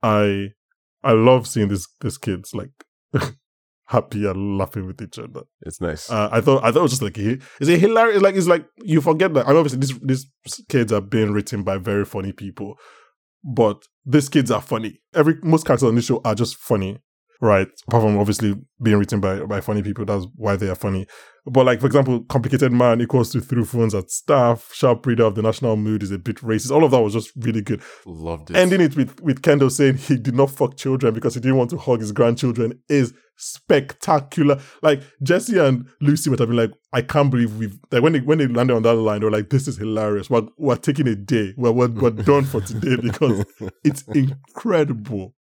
[0.02, 0.50] I
[1.06, 2.70] I love seeing these this kids like
[3.86, 5.42] happy and laughing with each other.
[5.62, 6.10] It's nice.
[6.10, 8.66] Uh, I thought I thought it was just like is it hilarious like it's like
[8.82, 10.26] you forget that I mean, obviously these these
[10.68, 12.76] kids are being written by very funny people,
[13.44, 15.00] but these kids are funny.
[15.14, 16.98] Every most characters on this show are just funny,
[17.40, 17.68] right?
[17.88, 21.06] Apart from obviously being written by by funny people, that's why they are funny.
[21.48, 24.70] But like for example, complicated man equals to through phones at staff.
[24.72, 26.72] Sharp reader of the national mood is a bit racist.
[26.72, 28.56] All of that was just really good Loved it.
[28.56, 31.70] ending it with with Kendall saying he did not fuck children because he didn't want
[31.70, 34.58] to hug his grandchildren is spectacular.
[34.82, 38.20] Like Jesse and Lucy would have been like, I can't believe we've like when they
[38.20, 40.28] when they landed on that line, they were like, This is hilarious.
[40.28, 41.54] We're we're taking a day.
[41.56, 43.44] We're we're, we're done for today because
[43.84, 45.34] it's incredible.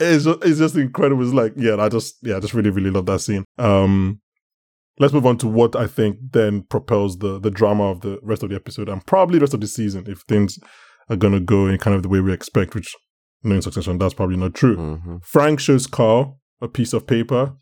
[0.00, 1.22] It's just, it's just incredible.
[1.22, 3.44] It's like, yeah, I just yeah, I just really, really love that scene.
[3.58, 4.20] Um
[4.98, 8.42] let's move on to what I think then propels the the drama of the rest
[8.42, 10.58] of the episode and probably the rest of the season if things
[11.10, 12.94] are gonna go in kind of the way we expect, which
[13.42, 14.76] knowing succession, that's probably not true.
[14.76, 15.24] Mhm.
[15.24, 17.54] Frank shows Karl a piece of paper,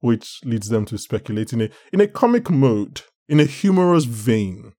[0.00, 4.72] which leads them to speculate in a in a comic mode, in a humorous vein.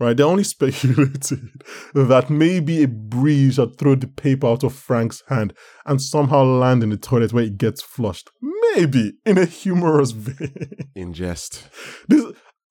[0.00, 0.16] Right?
[0.16, 1.50] They only speculated
[1.94, 5.52] that maybe a breeze should throw the paper out of Frank's hand
[5.84, 8.30] and somehow land in the toilet where it gets flushed.
[8.74, 10.70] Maybe in a humorous vein.
[10.96, 11.68] In jest.
[12.08, 12.24] this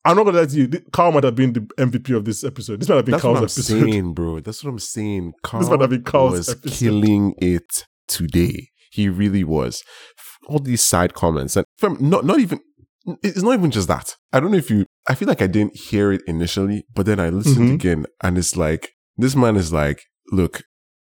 [0.06, 0.68] I'm not gonna lie to you.
[0.92, 2.80] Karl might have been the MVP of this episode.
[2.80, 3.92] This might have been That's what Karl's I'm episode.
[3.92, 4.40] saying, bro.
[4.40, 5.34] That's what I'm saying.
[5.44, 6.74] Karl might have been Karl's was episode.
[6.80, 8.70] killing it today.
[8.92, 9.84] He really was.
[10.48, 12.60] All these side comments and from not not even
[13.24, 14.16] it's not even just that.
[14.34, 17.20] I don't know if you I feel like I didn't hear it initially, but then
[17.20, 17.74] I listened Mhm.
[17.76, 20.62] again and it's like this man is like, look,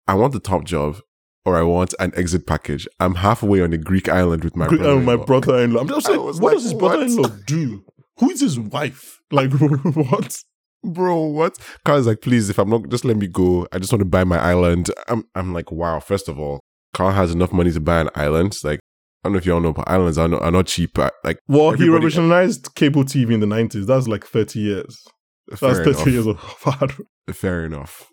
[0.09, 0.97] I want the top job
[1.45, 2.87] or I want an exit package.
[3.01, 4.92] I'm halfway on a Greek island with my Gre- brother.
[4.92, 5.81] uh, my brother-in-law.
[5.81, 6.81] I'm just saying, what like, does his what?
[6.81, 7.85] brother-in-law do?
[8.18, 9.18] Who is his wife?
[9.31, 9.51] Like
[9.95, 10.38] what?
[10.85, 11.57] bro, what?
[11.85, 13.66] Karl's like, please, if I'm not, just let me go.
[13.73, 14.90] I just want to buy my island.
[15.09, 16.01] I'm, I'm like, wow.
[16.01, 16.61] First of all,
[16.95, 18.57] Karl has enough money to buy an island.
[18.64, 18.81] Like,
[19.29, 20.99] don't know if y'all know, but islands are not, are not cheap.
[20.99, 23.87] Uh, Like, Well, he revolutionized cable TV in the 90s.
[23.87, 25.05] That's like 30 years.
[25.49, 26.07] That's 30 enough.
[26.07, 26.93] years of hard.
[27.33, 28.09] Fair enough.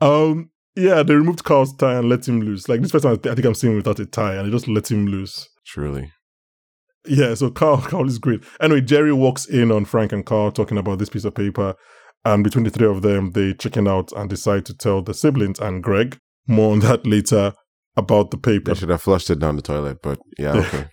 [0.00, 2.68] Um, yeah, they removed Karl's tie and let him loose.
[2.68, 4.90] Like this person, I I think I'm seeing without a tie, and they just let
[4.90, 5.48] him loose.
[5.66, 6.10] Truly.
[7.06, 8.42] Yeah, so Karl, Karl is great.
[8.60, 11.74] Anyway, Gerri walks in on Frank and Karl talking about this piece of paper,
[12.24, 15.58] and between the three of them, they chicken out and decide to tell the siblings
[15.58, 16.18] and Greg.
[16.48, 17.54] More on that later
[17.96, 18.72] about the paper.
[18.72, 20.86] They should have flushed it down the toilet, but yeah, okay.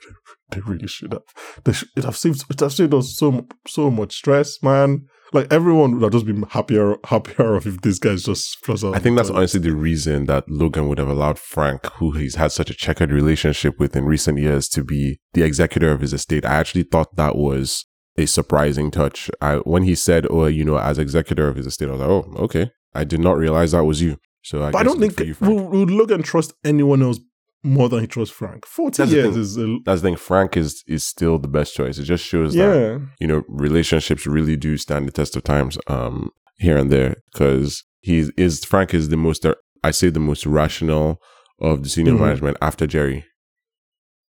[0.52, 1.22] They really should have.
[1.64, 1.90] They should.
[1.96, 2.44] It have saved.
[2.50, 5.06] It have saved us so so much stress, man.
[5.32, 8.96] Like everyone would have just been happier happier off if this guy's just flushed out.
[8.96, 12.52] I think that's honestly the reason that Logan would have allowed Frank, who he's had
[12.52, 16.46] such a checkered relationship with in recent years, to be the executor of his estate.
[16.46, 17.86] I actually thought that was
[18.18, 19.30] a surprising touch.
[19.40, 22.10] I, when he said, "Oh, you know, as executor of his estate," I was like,
[22.10, 24.18] "Oh, okay." I did not realize that was you.
[24.42, 25.54] So I, But I don't think you, Frank.
[25.60, 27.20] will, will Logan trust anyone else
[27.64, 28.66] more than he trusts Frank.
[28.66, 30.16] Forty That's years is a, That's the thing.
[30.16, 31.98] Frank is is still the best choice.
[31.98, 36.32] It just shows that you know relationships really do stand the test of times um
[36.58, 39.46] here and there because he is frank is the most
[39.84, 41.22] i say the most rational
[41.62, 42.20] of the senior Mhm.
[42.20, 43.24] management after gerri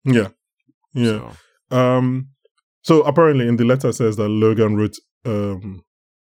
[0.05, 0.29] Yeah.
[0.93, 1.33] Yeah.
[1.69, 2.27] So, Um,
[2.81, 5.83] so apparently in the letter says that Logan wrote um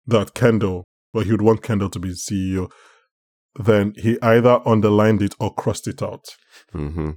[0.06, 2.70] that Kendall, but he would want Kendall to be CEO.
[3.56, 6.24] Then he either underlined it or crossed it out.
[6.72, 7.10] hmm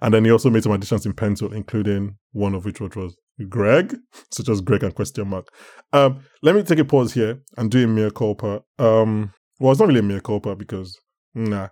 [0.00, 3.16] And then he also made some additions in pencil, including one of which was
[3.48, 3.96] Greg,
[4.30, 5.46] such as Greg and question mark.
[5.92, 8.62] Um, let me take a pause here and do a mere culpa.
[8.78, 10.96] Um, well, it's not really a mere culpa because
[11.34, 11.68] nah,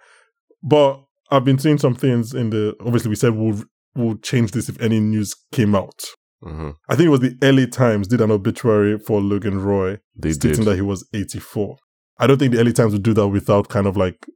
[0.63, 2.75] but I've been seeing some things in the.
[2.81, 3.63] Obviously, we said we'll
[3.95, 6.01] we'll change this if any news came out.
[6.43, 10.33] hmm I think it was the LA Times did an obituary for Logan Roy, They
[10.33, 10.67] stating did.
[10.67, 11.77] that he was 84.
[12.21, 14.27] I don't think the LA Times would do that without kind of like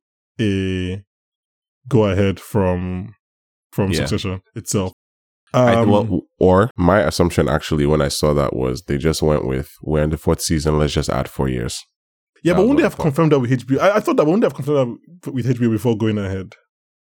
[0.40, 1.02] a
[1.88, 3.14] go ahead from
[3.72, 4.06] from Yeah.
[4.06, 4.92] Succession itself.
[5.52, 9.46] I, Um, well, or my assumption actually when I saw that was they just went
[9.46, 10.78] with we're in the fourth season.
[10.78, 11.78] Let's just add four years.
[12.42, 13.78] yeah, that but wouldn't they have confirmed that with HBO?
[13.78, 16.54] I, I thought that wouldn't they have confirmed that with HBO before going ahead.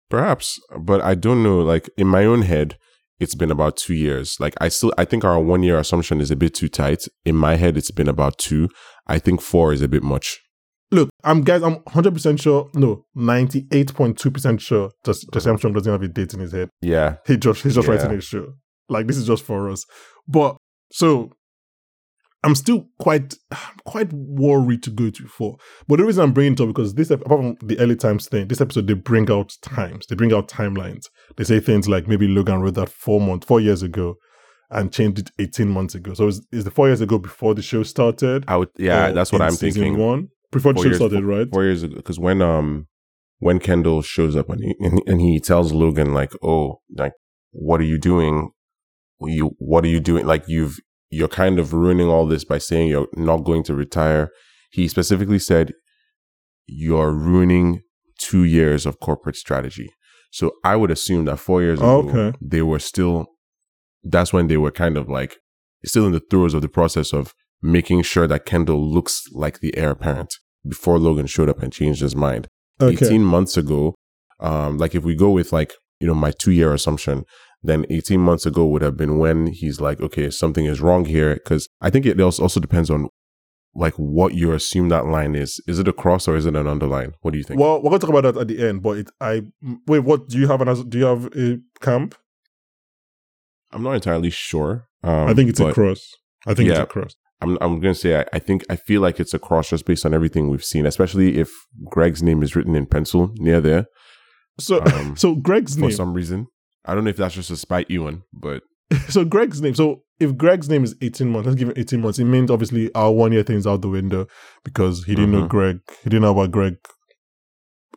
[0.10, 1.60] Perhaps, but I don't know.
[1.60, 2.78] Like in my own head,
[3.20, 4.38] it's been about two years.
[4.40, 7.06] Like I still, I think our one year assumption is a bit too tight.
[7.26, 8.70] In my head, it's been about two.
[9.08, 10.40] I think four is a bit much.
[10.92, 12.70] Look, I'm guys, I'm 100 percent sure.
[12.76, 14.92] No, 98.2 percent sure.
[15.06, 16.70] Just Jesse Armstrong doesn't have a date in his head.
[16.82, 17.96] Yeah, He just he's just Yeah.
[17.96, 18.54] writing a show.
[18.90, 19.84] Like this is just for us.
[20.28, 20.58] But
[20.92, 21.32] so
[22.44, 23.34] I'm still quite
[23.86, 25.58] quite worried to go to four.
[25.88, 28.48] But the reason I'm bringing it up because this apart from the LA Times thing,
[28.48, 31.06] this episode they bring out times, they bring out timelines.
[31.38, 34.16] They say things like maybe Logan wrote that four months, four years ago,
[34.70, 36.14] and changed it 18 months ago.
[36.14, 38.46] So is, is the four years ago before the show started?
[38.48, 38.70] I would.
[38.78, 39.98] Yeah, that's what I'm thinking.
[39.98, 41.48] One before the Four show years- started, right?
[41.52, 42.88] Four years ago, because when um
[43.40, 47.14] when Kendall shows up and he and, and he tells Logan like, "Oh, like
[47.52, 48.50] what are you doing?
[49.22, 50.26] You what are you doing?
[50.26, 50.78] Like you've
[51.10, 54.30] you're kind of ruining all this by saying you're not going to retire."
[54.72, 55.74] He specifically said,
[56.68, 57.82] "You're ruining
[58.20, 59.90] two years of corporate strategy."
[60.32, 62.38] So I would assume that four years ago Okay.
[62.42, 63.28] they were still.
[64.04, 65.38] That's when they were kind of like
[65.86, 69.76] still in the throes of the process of making sure that Kendall looks like the
[69.78, 70.34] heir apparent
[70.68, 72.48] before Logan showed up and changed his mind.
[72.82, 73.96] 18 months ago,
[74.40, 77.24] um, like if we go with like, you know, my two year assumption,
[77.64, 81.40] then 18 months ago would have been when he's like, okay, something is wrong here.
[81.40, 83.08] Cause I think it also also depends on
[83.76, 85.62] like what you assume that line is.
[85.68, 87.14] Is it a cross or is it an underline?
[87.22, 87.60] What do you think?
[87.60, 88.82] Well, we're going to talk about that at the end.
[88.82, 89.44] But it, I
[89.86, 90.00] wait.
[90.00, 90.62] What do you have?
[90.62, 92.16] An do you have a camp?
[93.72, 94.88] I'm not entirely sure.
[95.04, 96.16] Um, I think it's a cross.
[96.48, 96.84] I think it's yeah.
[96.84, 97.16] a cross.
[97.42, 99.86] I'm, I'm going to say, I, I think, I feel like it's a cross just
[99.86, 101.52] based on everything we've seen, especially if
[101.90, 103.86] Greg's name is written in pencil near there.
[104.60, 105.90] So, Um, so Greg's for name.
[105.92, 106.48] For some reason.
[106.86, 108.64] I don't know if that's just to spite Ewan, but
[109.10, 109.76] So Greg's name.
[109.76, 112.20] So if Greg's name is 18 months, let's give it 18 months.
[112.20, 114.28] It means obviously our one year thing's out the window
[114.64, 115.50] because he didn't know Mhm.
[115.50, 115.80] Greg.
[116.04, 116.78] He didn't know about Greg.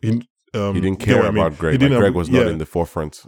[0.01, 0.21] He,
[0.53, 1.45] um, he didn't care what I mean?
[1.45, 1.73] about Greg.
[1.73, 3.21] He didn't Greg have- was not in the forefront.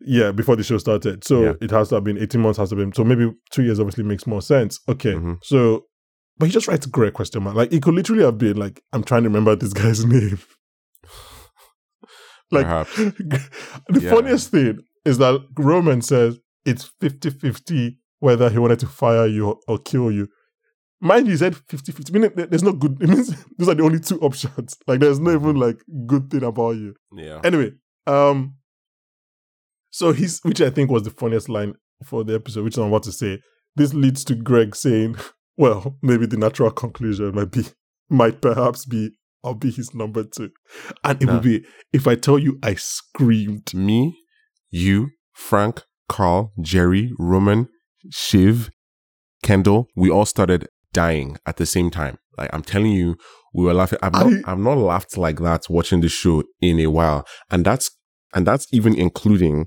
[0.00, 1.24] Yeah, before the show started.
[1.24, 1.52] So Yeah.
[1.60, 2.92] it has to have been 18 months, has to have been.
[2.94, 4.78] So maybe two years obviously makes more sense.
[4.88, 5.14] Okay.
[5.14, 5.38] Mhm.
[5.42, 5.86] So,
[6.38, 7.56] but he just writes great question mark.
[7.56, 10.38] Like, it could literally have been like, I'm trying to remember this guy's name.
[12.50, 14.10] like, the Yeah.
[14.10, 19.46] funniest thing is that Roman says it's 50 50 whether he wanted to fire you
[19.46, 20.28] or, or kill you.
[21.00, 23.74] Mind you, he said 50 50, meaning there- there's no good, it means those are
[23.74, 24.76] the only two options.
[24.86, 26.94] Like, there's no even like good thing about you.
[27.16, 27.40] Yeah.
[27.44, 27.72] Anyway,
[28.06, 28.54] um,
[29.90, 31.74] so he's, which I think was the funniest line
[32.04, 33.40] for the episode, which I'm about to say.
[33.76, 35.16] This leads to Greg saying,
[35.56, 37.64] well, maybe the natural conclusion might be,
[38.10, 39.10] might perhaps be,
[39.44, 40.50] I'll be his number two.
[41.04, 41.34] And it Nah.
[41.34, 43.72] will be, if I tell you I screamed.
[43.74, 44.16] Me,
[44.70, 47.68] you, Frank, Karl, Gerri, Roman,
[48.10, 48.70] Shiv,
[49.42, 52.18] Kendall, we all started dying at the same time.
[52.36, 53.16] Like I'm telling you,
[53.54, 53.98] we were laughing.
[54.02, 57.64] I've not, I- I've not laughed like that watching the show in a while, and
[57.64, 57.90] that's
[58.34, 59.66] and that's even including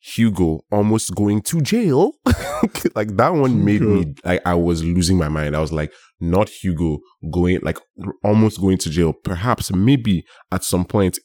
[0.00, 2.12] Hugo almost going to jail.
[2.94, 5.54] like that one made me like I was losing my mind.
[5.56, 6.98] I was like, not Hugo
[7.32, 7.78] going like
[8.24, 9.12] almost going to jail.
[9.12, 11.18] Perhaps maybe at some point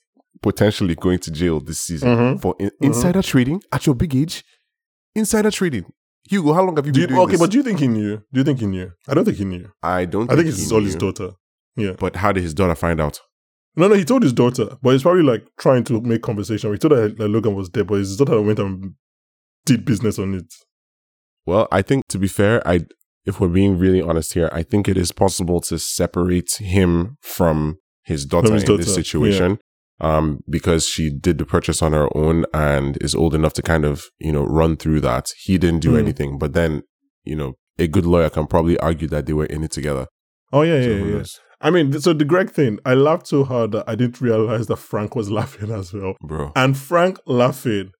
[0.43, 2.41] potentially going to jail this season Mhm.
[2.41, 4.43] for in- insider trading at your big age.
[5.15, 5.85] Insider trading.
[6.29, 7.39] Hugo, how long have you Do been you, doing okay, this?
[7.41, 8.17] but do you think he knew?
[8.31, 8.91] Do you think he knew?
[9.07, 9.69] I don't think he knew.
[9.81, 10.29] I don't.
[10.31, 11.31] I think he it's all his daughter.
[11.75, 11.93] Yeah.
[11.97, 13.19] But how did his daughter find out?
[13.77, 16.71] No, no, he told his daughter, but he's probably like trying to make conversation.
[16.71, 18.95] He told her that Logan was dead, but his daughter went and
[19.65, 20.51] did business on it.
[21.45, 22.81] Well, I think to be fair, I
[23.25, 27.77] if we're being really honest here, I think it is possible to separate him from
[28.03, 29.59] his daughter From his in this daughter, situation.
[29.99, 33.83] Um, because she did the purchase on her own and is old enough to kind
[33.83, 35.31] of, you know, run through that.
[35.43, 35.99] He didn't do Mm.
[35.99, 36.83] anything, but then,
[37.23, 40.05] you know, a good lawyer can probably argue that they were in it together.
[40.53, 41.23] Oh yeah, So yeah, yeah.
[41.59, 44.77] I mean, so the Greg thing, I laughed so hard that I didn't realize that
[44.77, 46.15] Frank was laughing as well.
[46.21, 46.51] Bro.
[46.55, 47.91] And Frank laughing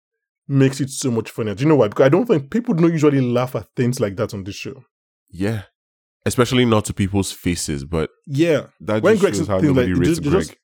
[0.48, 1.56] makes it so much funnier.
[1.56, 1.88] Do you know why?
[1.88, 4.84] Because I don't think people don't usually laugh at things like that on this show.
[5.30, 5.64] Yeah.
[6.26, 8.68] Especially not to people's faces, but Yeah.
[8.82, 10.34] that When just Greg says things like- they just- Greg.
[10.34, 10.56] just-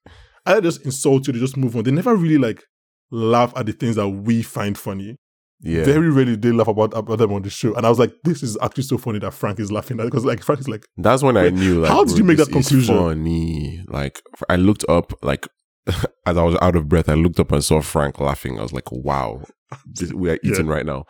[0.46, 1.84] I just insult you, they just move on.
[1.84, 2.64] They never really like
[3.12, 5.16] laugh at the things that we find funny.
[5.64, 5.84] Yeah.
[5.86, 7.74] Very rarely they laugh about, about them on the show.
[7.76, 10.26] And I was like, this is actually so funny that Frank is laughing at because
[10.26, 11.82] like Frank is like, That's when I knew.
[11.82, 12.96] Like, how did you make that conclusion?
[12.98, 13.84] Funny.
[13.88, 15.48] Like I looked up, like
[16.26, 18.60] as I was out of breath, I looked up and saw Frank laughing.
[18.60, 19.44] I was like, "Wow,
[19.86, 20.52] this, we are Yeah.
[20.54, 21.06] eating right now."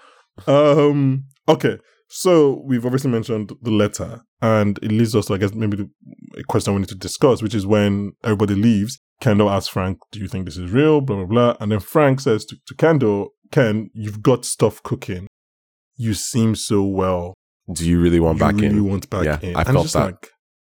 [0.48, 1.26] Um.
[1.48, 1.78] Okay.
[2.10, 5.90] So we've obviously mentioned the letter, and it leads us to, I guess, maybe the,
[6.40, 9.00] a question we need to discuss, which is when everybody leaves.
[9.20, 12.20] Kendall asks Frank, "Do you think this is real?" Blah blah blah, and then Frank
[12.20, 15.28] says to, to Kendall, "Ken, you've got stuff cooking.
[15.96, 17.34] You seem so well.
[17.72, 18.76] Do you really want you back really in?
[18.76, 20.06] You want back Yeah, in." I felt that.
[20.06, 20.30] like,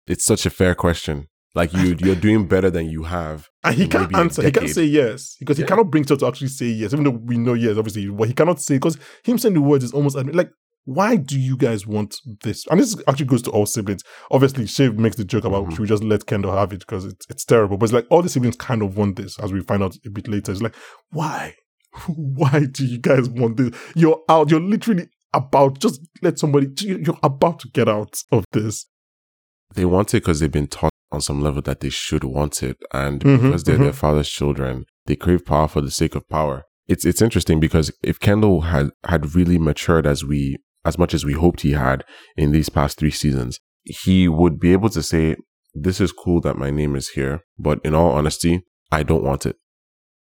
[0.07, 1.27] It's such a fair question.
[1.55, 3.49] Like you, you're doing better than you have.
[3.64, 4.43] and he can't answer.
[4.43, 5.69] He can't say yes because he Yeah.
[5.69, 8.35] cannot bring her to actually say yes, even though we know yes, obviously, but he
[8.35, 10.51] cannot say because him saying the words is almost like.
[10.87, 12.66] Why do you guys want this?
[12.71, 14.03] And this actually goes to all siblings.
[14.31, 15.71] Obviously, Shiv makes the joke about Mhm.
[15.73, 17.77] should we just let Kendall have it because it's it's terrible.
[17.77, 20.11] But it's like all the siblings kind of want this, as we find out a
[20.11, 20.51] bit later.
[20.51, 20.75] It's like,
[21.11, 21.55] why?
[22.09, 23.74] Why do you guys want this?
[23.94, 24.50] You're out.
[24.50, 26.68] You're literally about just let somebody.
[26.81, 28.87] You're about to get out of this.
[29.74, 32.76] They want it because they've been taught on some level that they should want it,
[32.92, 33.85] and Mhm, because they're mhm.
[33.85, 36.64] their father's children, they crave power for the sake of power.
[36.88, 41.24] It's it's interesting because if Kendall had had really matured as we as much as
[41.24, 42.05] we hoped he had
[42.37, 45.37] in these past three seasons, he would be able to say,
[45.74, 49.46] "This is cool that my name is here, but in all honesty, I don't want
[49.46, 49.57] it."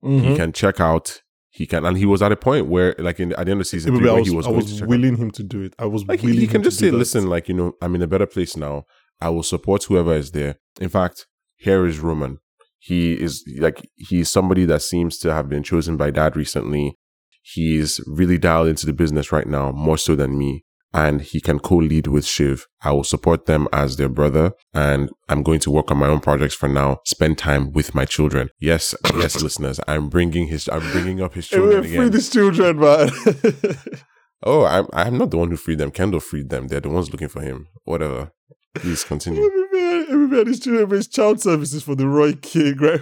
[0.03, 0.25] Mm-hmm.
[0.25, 1.21] He can check out.
[1.57, 3.67] He can, and he was at a point where, like in at the end of
[3.67, 4.89] season three, was, he was I was to check out.
[4.89, 5.73] willing him to do it.
[5.79, 6.41] I was Like he, willing.
[6.41, 6.91] he can just say.
[6.91, 8.85] "Listen, like you know, I'm in a better place now.
[9.19, 12.37] I will support whoever is there." In fact, here is Roman.
[12.77, 16.95] He is like he's somebody that seems to have been chosen by dad recently.
[17.41, 20.63] He's really dialed into the business right now, more so than me.
[20.97, 22.65] And he can co-lead with Shiv.
[22.81, 26.21] I will support them as their brother, and I'm going to work on my own
[26.21, 26.89] projects for now.
[27.05, 28.49] Spend time with my children.
[28.59, 29.79] Yes, yes, listeners.
[29.87, 30.67] I'm bringing his.
[30.67, 31.95] I'm bringing up his children again.
[31.97, 33.09] free these children, man.
[34.43, 35.91] Oh, I'm I'm not the one who freed them.
[35.91, 36.67] Kendall freed them.
[36.67, 37.67] They're the ones looking for him.
[37.85, 38.31] Whatever.
[38.75, 39.43] Please continue.
[39.43, 43.01] everybody, everybody, these children child services for the Roy King, right?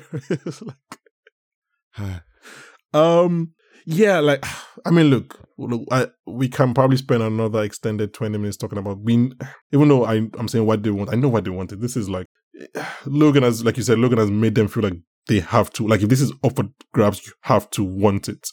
[1.98, 2.24] Like-
[2.94, 3.54] um,
[3.86, 4.46] yeah, like
[4.86, 9.04] I mean, look, look, I, we can probably spend another extended twenty minutes talking about
[9.04, 9.34] being.
[9.74, 11.82] Even though I, I'm saying what they want, I know what they wanted.
[11.82, 12.28] This is like
[13.06, 15.88] Logan has, like you said, Logan has made them feel like they have to.
[15.88, 18.48] Like if this is for grabs, you have to want it.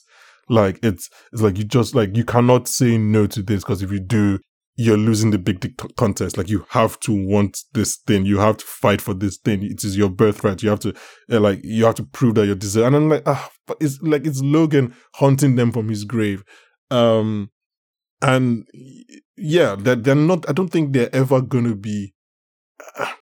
[0.48, 3.92] Like it's it's like you just like you cannot say no to this because if
[3.92, 4.38] you do,
[4.74, 6.38] you're losing the big dick contest.
[6.38, 8.24] Like you have to want this thing.
[8.24, 9.62] You have to fight for this thing.
[9.62, 10.62] It is your birthright.
[10.62, 10.94] You have to
[11.30, 12.86] uh, like you have to prove that you deserve.
[12.86, 16.42] And I'm like, ah, but it's like it's Logan hunting them from his grave.
[16.90, 17.50] Um,
[18.22, 18.66] and
[19.36, 20.48] yeah, they're, they're not.
[20.48, 22.14] I don't think they're ever gonna be.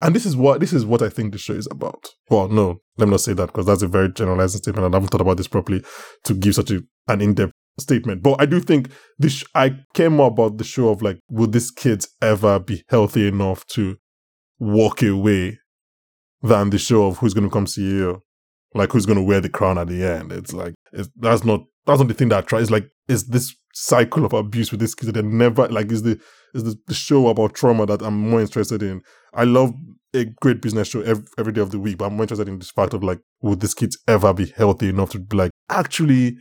[0.00, 2.09] And this is what this is what I think the show is about.
[2.31, 4.96] Well, no, let me not say that because that's a very generalizing statement, and I
[4.96, 5.85] haven't thought about this properly
[6.24, 8.22] to give such a, an in-depth statement.
[8.22, 9.44] But I do think this.
[9.54, 13.66] I care more about the show of like, will these kids ever be healthy enough
[13.68, 13.96] to
[14.58, 15.58] walk away,
[16.42, 18.20] than the show of who's going to become CEO,
[18.74, 20.32] like who's going to wear the crown at the end.
[20.32, 22.61] It's like it's, that's not that's not the thing that I try.
[22.61, 26.20] It's like it's this cycle of abuse with these kids that never like is the
[26.54, 29.02] is the, the show about trauma that I'm more interested in.
[29.32, 29.72] I love
[30.14, 32.58] a great business show every, every day of the week, but I'm more interested in
[32.58, 36.37] this fact of like, would these kids ever be healthy enough to be like, actually,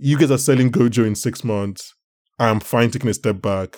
[0.00, 1.94] you guys are selling Gojo in six months.
[2.38, 3.76] I'm fine taking a step back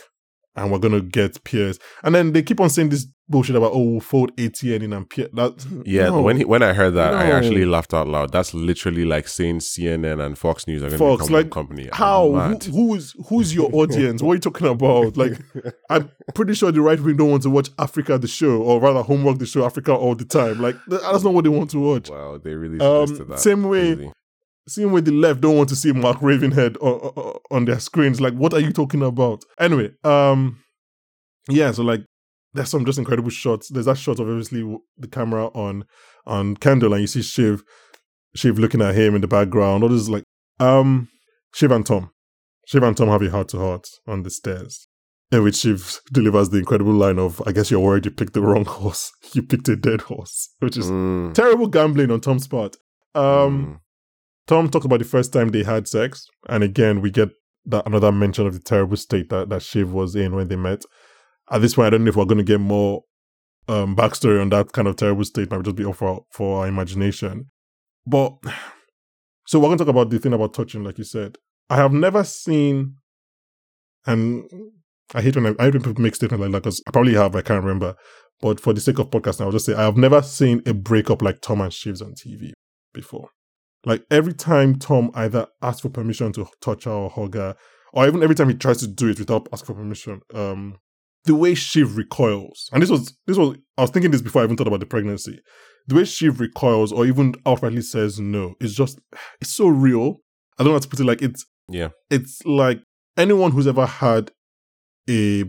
[0.55, 1.79] and we're gonna get Pierce.
[2.05, 5.09] And then they keep on saying this bullshit about oh we'll fold ATN in and
[5.09, 5.31] Pierce.
[5.33, 6.21] That Yeah, no.
[6.23, 8.31] when he, when I heard that, I actually laughed out loud.
[8.31, 11.51] That's literally like saying CNN and Fox News are going to Fox, become like, one
[11.51, 11.89] company.
[11.93, 14.23] How who, who's who's your audience?
[14.23, 15.17] what are you talking about?
[15.17, 15.41] Like
[15.91, 19.03] I'm pretty sure the right wing don't want to watch Africa the show or rather
[19.03, 20.61] homework the show Africa all the time.
[20.61, 22.11] Like that's not what they want to watch.
[22.11, 23.41] wow, they really Um, that.
[23.41, 24.13] same way- Crazy.
[24.69, 28.21] Same way the left don't want to see Mark Ravenhead on, on, on their screens.
[28.21, 29.45] Like, what are you talking about?
[29.59, 30.63] Anyway, um,
[31.49, 31.73] yeah.
[31.73, 32.03] So like,
[32.55, 33.69] there's some just incredible shots.
[33.69, 34.63] There's that shot of obviously
[34.97, 35.85] the camera on
[36.27, 37.65] on Kendall, and you see Shiv,
[38.37, 39.83] Shiv looking at him in the background.
[39.83, 40.23] All this is like,
[40.61, 41.09] um,
[41.55, 42.11] Shiv and Tom,
[42.67, 44.87] Shiv and Tom have a heart to heart on the stairs.
[45.33, 48.43] In which Shiv delivers the incredible line of, "I guess you're worried you picked the
[48.43, 49.11] wrong horse.
[49.33, 52.77] You picked a dead horse," which is Mm, terrible gambling on Tom's part.
[53.15, 53.81] Um, mm.
[54.47, 57.31] Tom talked about the first time they had sex, and again we get
[57.67, 60.85] that another mention of the terrible state that, that Shiv was in when they met.
[61.51, 63.03] At this point, I don't know if we're going to get more
[63.69, 65.51] um, backstory on that kind of terrible state.
[65.51, 67.51] Might just be off for, for our imagination.
[68.07, 68.33] But
[69.47, 71.37] so we're going to talk about the thing about touching, like you said.
[71.71, 72.97] I have never seen,
[74.07, 74.45] and
[75.15, 77.15] I hate when I, I hate when people make statements like that because I probably
[77.15, 77.95] have, I can't remember.
[78.41, 81.23] But for the sake of podcasting, I'll just say I have never seen a breakup
[81.23, 82.53] like Tom and Shivs on TV
[82.93, 83.29] before.
[83.85, 87.57] Like every time Tom either asks for permission to touch her or hug her,
[87.93, 90.77] or even every time he tries to do it without asking for permission, um,
[91.25, 94.45] the way Shiv recoils, and this was this was I was thinking this before I
[94.45, 95.41] even thought about the pregnancy.
[95.89, 99.01] The way Shiv recoils or even outrightly says no is just
[99.41, 100.21] it's so real.
[100.59, 101.05] I don't know how to put it.
[101.05, 101.89] Like it's Yeah.
[102.11, 102.81] it's like
[103.17, 104.31] anyone who's ever had
[105.11, 105.45] a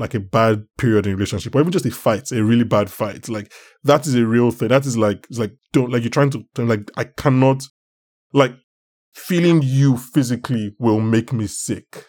[0.00, 2.90] like a bad period in a relationship or even just a fight a really bad
[2.90, 3.52] fight like
[3.84, 6.42] that is a real thing that is like it's like don't like you're trying to
[6.58, 7.62] like i cannot
[8.32, 8.52] like
[9.14, 12.06] feeling you physically will make me sick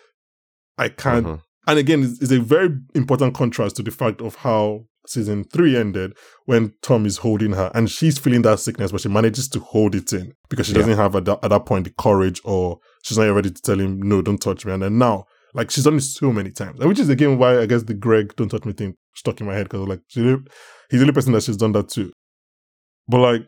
[0.78, 1.42] i can't Mhm.
[1.68, 5.76] and again it's, it's a very important contrast to the fact of how season three
[5.76, 6.16] ended
[6.46, 9.96] when tom is holding her and she's feeling that sickness but she manages to hold
[9.96, 10.80] it in because she Yeah.
[10.80, 13.80] doesn't have at that, at that point the courage or she's not ready to tell
[13.80, 16.80] him no don't touch me and then now like she's done it so many times.
[16.80, 19.54] Which is again why i guess the greg don't touch me thing stuck in my
[19.54, 20.22] head because like she,
[20.90, 22.12] he's the only person that she's done that to.
[23.08, 23.42] But like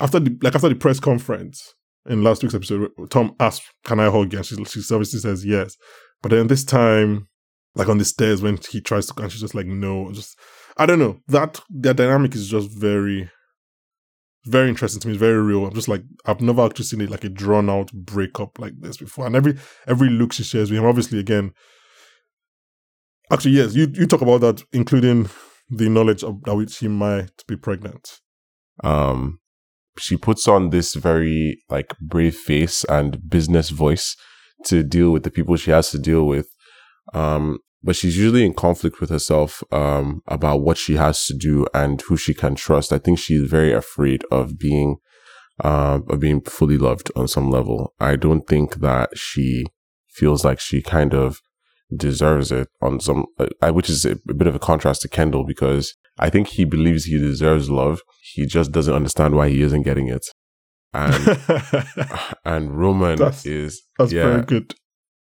[0.00, 1.74] after the like after the press conference
[2.08, 4.38] in last week's episode tom asked can i hug you?
[4.38, 5.76] And she, she obviously says yes.
[6.22, 7.28] But then this time
[7.74, 10.38] like on the stairs when he tries to and she's just like no just
[10.76, 11.18] i don't know.
[11.28, 13.30] That their dynamic is just very
[14.46, 15.66] very interesting to me it's very real.
[15.66, 18.96] I'm just like i've never actually seen it like a drawn out breakup like this
[18.96, 19.26] before.
[19.26, 21.52] And every every look she shares with him obviously again
[23.30, 25.28] actually yes you you talk about that including
[25.68, 28.20] the knowledge of that which she might be pregnant.
[28.82, 29.40] Um
[29.98, 34.16] she puts on this very like brave face and business voice
[34.64, 36.48] to deal with the people she has to deal with.
[37.12, 41.66] Um but she's usually in conflict with herself um about what she has to do
[41.74, 44.96] and who she can trust i think she's very afraid of being
[45.64, 49.64] um of being fully loved on some level i don't think that she
[50.08, 51.40] feels like she kind of
[51.96, 55.44] deserves it on some uh, which is a, a bit of a contrast to kendall
[55.44, 58.02] because I think he believes he deserves love.
[58.34, 60.26] He just doesn't understand why he isn't getting it.
[60.92, 61.38] And
[62.44, 64.74] and Roman That's- is that's yeah, very good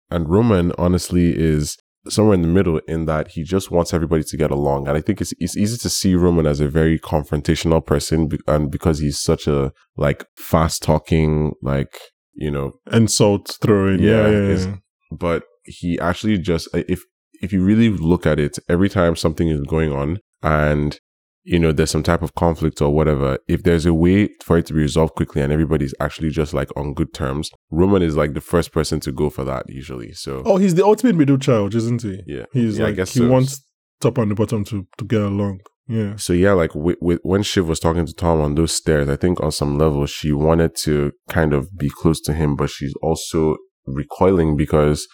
[0.09, 1.77] and Roman honestly is
[2.09, 4.87] somewhere in the middle in that he just wants everybody to get along.
[4.87, 8.71] And I think it's it's easy to see Roman as a very confrontational person, and
[8.71, 11.97] because he's such a like fast talking, like
[12.33, 14.75] you know, insult throwing yeah Yeah, yeah, yeah,
[15.11, 17.03] but he actually just if
[17.41, 20.99] if you really look at it every time something is going on and
[21.47, 24.65] you know there's some type of conflict or whatever if there's a way for it
[24.65, 28.33] to be resolved quickly and everybody's actually just like on good terms roman is like
[28.33, 30.43] the first person to go for that usually so.
[30.45, 32.21] Oh he's the ultimate middle child isn't he?
[32.27, 32.45] Yeah.
[32.51, 33.29] He's Yeah, I like guess he so.
[33.29, 33.63] wants
[34.01, 36.17] top and the bottom to to get along yeah.
[36.17, 39.15] So yeah like with, with, when shiv was talking to tom on those stairs i
[39.15, 42.93] think on some level she wanted to kind of be close to him but she's
[43.01, 45.07] also recoiling because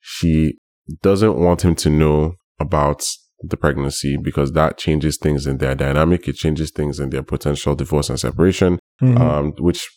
[0.00, 0.54] she
[1.02, 3.04] doesn't want him to know about
[3.42, 7.74] the pregnancy because that changes things in their dynamic it changes things in their potential
[7.74, 9.18] divorce and separation Mhm.
[9.20, 9.88] um which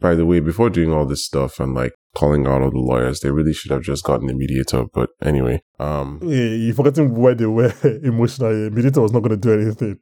[0.00, 3.20] by the way before doing all this stuff and like calling out all the lawyers
[3.20, 7.34] they really should have just gotten a mediator but anyway um yeah, you're forgetting where
[7.34, 7.72] they were
[8.02, 8.70] emotionally.
[8.70, 9.98] Mediator was not going to do anything.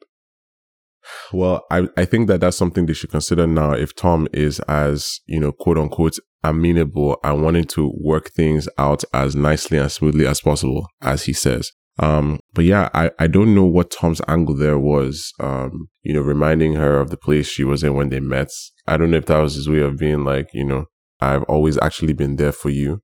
[1.32, 5.20] Well, I, I think that that's something they should consider now if Tom is as,
[5.26, 10.26] you know, quote unquote, amenable and wanting to work things out as nicely and smoothly
[10.26, 11.72] as possible, as he says.
[12.01, 16.22] Um, but yeah, I, I don't know what Tom's angle there was, um, you know,
[16.22, 18.48] reminding her of the place she was in when they met.
[18.86, 20.86] I don't know if that was his way of being like, you know,
[21.20, 23.03] I've always actually been there for you.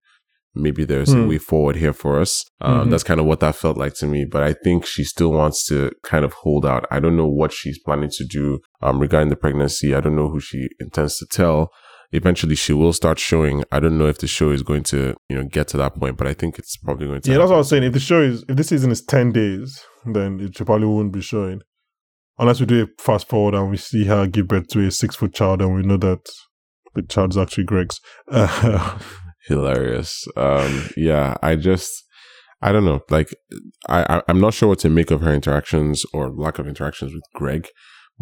[0.55, 1.29] Maybe there's a Hmm.
[1.29, 2.43] way forward here for us.
[2.63, 2.91] Um, Mhm.
[2.91, 4.25] That's kind of what that felt like to me.
[4.25, 6.87] But I think she still wants to kind of hold out.
[6.91, 9.95] I don't know what she's planning to do um, regarding the pregnancy.
[9.95, 11.71] I don't know who she intends to tell.
[12.13, 13.65] Eventually, she will start showing.
[13.73, 16.17] I don't know if the show is going to, you know, get to that point,
[16.17, 17.31] but I think it's probably going to.
[17.31, 17.83] Yeah, that's what I was saying.
[17.83, 21.21] If the show is if this season is ten days, then it probably won't be
[21.21, 21.61] showing.
[22.39, 25.17] Unless we do a fast forward and we see her give birth to a six
[25.17, 26.21] foot child and we know that
[26.95, 28.01] the child's actually Greg's.
[29.47, 30.27] Hilarious.
[30.37, 32.05] Um, yeah, I just,
[32.61, 33.01] I don't know.
[33.11, 33.35] Like,
[33.89, 37.13] I, I, I'm not sure what to make of her interactions or lack of interactions
[37.13, 37.69] with Greg,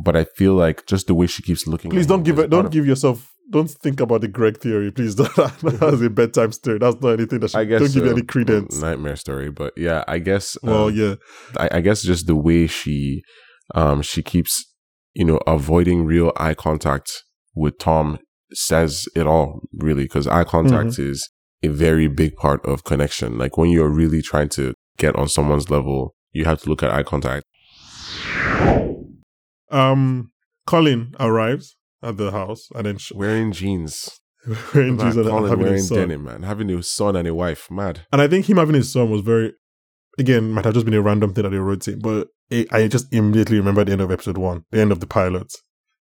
[0.03, 1.91] but I feel like just the way she keeps looking.
[1.91, 2.51] please at don't give it.
[2.51, 3.31] Don't of- give yourself.
[3.51, 4.91] Don't think about the Greg theory.
[4.91, 5.35] Please don't.
[5.37, 5.63] That's
[6.03, 6.79] a bedtime story.
[6.79, 7.59] That's not anything that should.
[7.59, 8.81] I guess don't give you any credence.
[8.81, 10.57] Nightmare story, but yeah, I guess.
[10.63, 11.15] Well, um, yeah.
[11.57, 13.23] I, I guess just the way she,
[13.75, 14.65] um, she keeps,
[15.15, 17.13] you know, avoiding real eye contact
[17.55, 18.19] with Tom
[18.53, 21.11] says it all, really, because eye contact Mm-hmm.
[21.11, 21.29] is
[21.63, 23.37] a very big part of connection.
[23.39, 26.91] Like when you're really trying to get on someone's level, you have to look at
[26.91, 27.45] eye contact.
[29.71, 30.31] Um,
[30.67, 34.21] Colin arrives at the house and then sh- Wearing jeans.
[34.75, 35.99] wearing jeans and Colin having wearing son.
[35.99, 36.43] denim, man.
[36.43, 37.71] Having a son and a wife.
[37.71, 38.07] Mad.
[38.13, 39.53] And I think him having his son was very,
[40.19, 42.87] again, might have just been a random thing that they wrote in, but it, I
[42.89, 45.51] just immediately remember the end of episode one, the end of the pilot,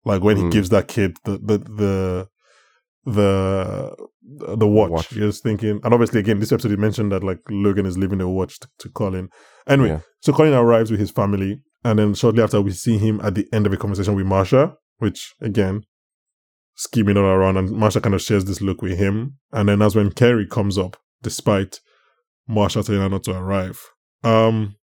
[0.05, 0.53] like when he Mm.
[0.53, 2.28] gives that kid the the the
[3.05, 3.96] the
[4.57, 4.90] the watch.
[4.90, 5.12] Watch.
[5.12, 8.20] You're just thinking, and obviously, again, this episode he mentioned that like Logan is leaving
[8.20, 9.28] a watch to, to Colin.
[9.66, 10.01] Anyway, Yeah.
[10.20, 13.46] so Colin arrives with his family, and then shortly after, we see him at the
[13.53, 15.82] end of a conversation with Marcia, which again,
[16.74, 19.94] scheming all around, and Marcia kind of shares this look with him, and then that's
[19.94, 21.80] when Kerry comes up, despite
[22.46, 23.80] Marcia telling her not to arrive.
[24.24, 24.76] Um,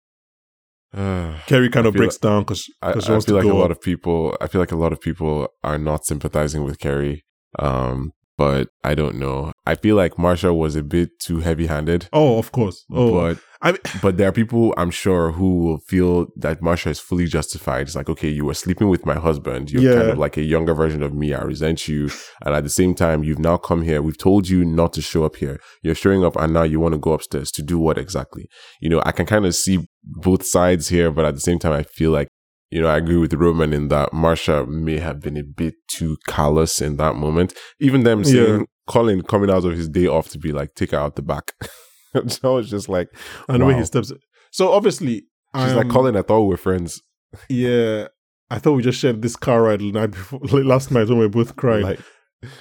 [0.95, 3.81] Uh, Kerry kind I of breaks down because I, I feel like a lot of
[3.81, 4.37] people.
[4.39, 7.23] I feel like a lot of people are not sympathizing with Kerry.
[7.59, 9.51] Um, but I don't know.
[9.65, 12.09] I feel like Marcia was a bit too heavy-handed.
[12.11, 12.85] Oh, of course.
[12.91, 16.89] Oh, But I mean, but there are people I'm sure who will feel that Marcia
[16.89, 17.83] is fully justified.
[17.87, 19.71] It's like, okay, you were sleeping with my husband.
[19.71, 21.33] You're kind of like a younger version of me.
[21.33, 22.09] I resent you.
[22.45, 24.01] And at the same time, you've now come here.
[24.01, 25.59] We've told you not to show up here.
[25.81, 28.47] You're showing up and now you want to go upstairs to do what exactly?
[28.81, 31.71] You know, I can kind of see both sides here, but at the same time,
[31.73, 32.27] I feel like,
[32.73, 36.17] you know, I agree with Roman in that Marcia may have been a bit too
[36.27, 37.53] callous in that moment.
[37.79, 38.65] Even them saying, Yeah.
[38.87, 41.51] Colin coming out of his day off to be like, take her out the back.
[42.15, 43.09] I was just like,
[43.47, 44.11] and the way he steps.
[44.51, 47.01] So obviously, She's like, um, Colin, I thought we were friends.
[47.47, 48.07] Yeah,
[48.49, 51.19] I thought we just shared this car ride the night before, like last night when
[51.19, 51.83] we were both crying.
[51.83, 51.99] Like,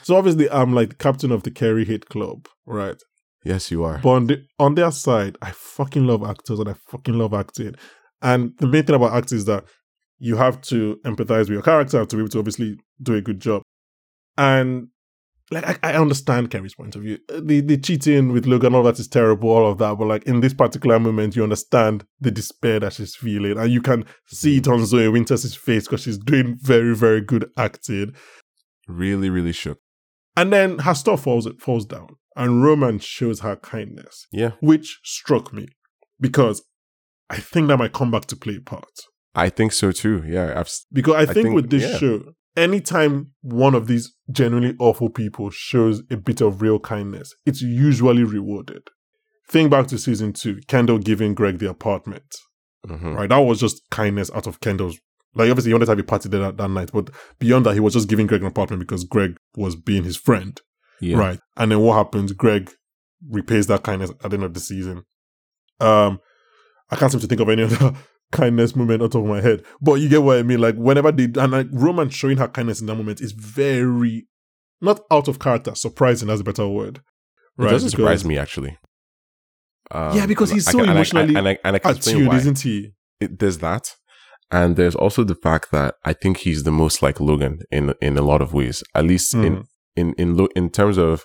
[0.03, 2.97] so obviously, I'm like the captain of the Kerry Hate Club, right?
[3.45, 3.99] yes, you are.
[3.99, 7.75] But on, the, on their side, I fucking love actors and I fucking love acting.
[8.21, 9.65] And the main thing about acting is that
[10.23, 13.41] you have to empathize with your character to be able to obviously do a good
[13.41, 13.61] job.
[14.39, 14.87] And
[15.51, 17.19] like I, I understand Kerry's point of view.
[17.29, 19.99] Uh, the the cheating with Logan, all that is terrible, all of that.
[19.99, 23.83] But like in this particular moment, you understand the despair that she's feeling, and you
[23.83, 24.85] can see it on mm.
[24.85, 28.15] Zoe Winters' face because she's doing very very good acting.
[28.87, 29.79] Really, really shook.
[30.37, 34.53] And then her stuff falls falls down, and Roman shows her kindness Yeah.
[34.61, 35.67] which struck me
[36.21, 36.63] because
[37.29, 39.03] I think that might come back to play a part.
[39.35, 40.23] I think so too.
[40.27, 40.59] Yeah.
[40.59, 41.99] I've, Because I think, think- with this yeah.
[41.99, 42.23] show,
[42.57, 48.25] anytime one of these genuinely awful people shows a bit of real kindness, it's usually
[48.25, 48.83] rewarded.
[49.49, 52.37] Think back to season two, Kendall giving Greg the apartment,
[52.87, 53.17] mhm.
[53.17, 53.29] right?
[53.29, 54.99] That was just kindness out of Kendall's.
[55.35, 57.09] Like, obviously, he wanted to have a party there that, that night, but
[57.39, 60.61] beyond that, he was just giving Greg an apartment because Greg was being his friend.
[61.01, 61.17] Yeah.
[61.17, 61.41] Right.
[61.57, 62.33] And then what happens?
[62.33, 62.71] Greg
[63.29, 65.05] repays that kindness at the end of the season.
[65.81, 66.21] Um,
[66.91, 67.95] I can't seem to think of any other
[68.33, 69.63] kindness moment out of my head.
[69.81, 70.61] But you get what I mean.
[70.61, 74.27] Like whenever they and like Roman showing her kindness in that moment is very
[74.81, 77.01] not out of character, surprising that's a better word.
[77.59, 78.79] It doesn't Because- surprise me actually.
[79.91, 82.37] Um, Yeah, because he's so can- and I- emotionally and I, and I Attuned, why.
[82.37, 82.93] isn't he?
[83.21, 83.95] It, there's that,
[84.51, 88.17] and there's also the fact that I think he's the most like Logan in in
[88.17, 88.83] a lot of ways.
[88.95, 89.65] At least in Mhm.
[89.97, 91.25] in in in terms of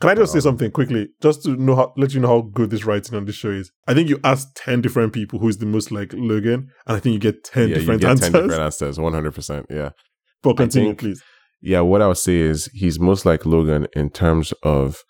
[0.00, 2.40] Can I just say Um, something quickly, just to know how, let you know how
[2.42, 3.70] good this writing on this show is?
[3.86, 7.00] I think you ask ten different people who is the most like Logan, and I
[7.00, 8.30] think you get ten yeah, you different get answers.
[8.30, 8.98] ten different answers.
[9.00, 9.66] One hundred percent.
[9.70, 9.90] Yeah.
[10.42, 11.22] but continue, think- please.
[11.62, 15.02] yeah, what I would say is he's most like Logan in terms of,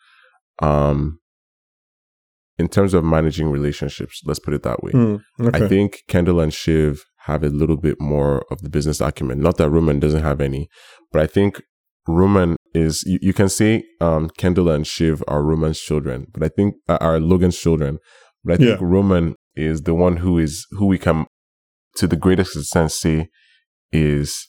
[0.63, 1.19] um,
[2.59, 4.23] in terms of managing relationships.
[4.25, 4.93] Let's put it that way.
[4.93, 5.65] Hmm, okay.
[5.65, 9.41] I think Kendall and Shiv have a little bit more of the business acumen.
[9.41, 10.69] Not that Roman doesn't have any,
[11.13, 11.61] but I think
[12.09, 13.03] Roman is.
[13.07, 16.99] You, you can say um, Kendall and Shiv are Roman's children, but I think uh,
[17.01, 17.99] are Logan's children.
[18.45, 18.87] But I think Yeah.
[18.87, 21.27] Roman is the one who is who we can,
[21.97, 23.29] to the greatest extent, say
[23.93, 24.49] is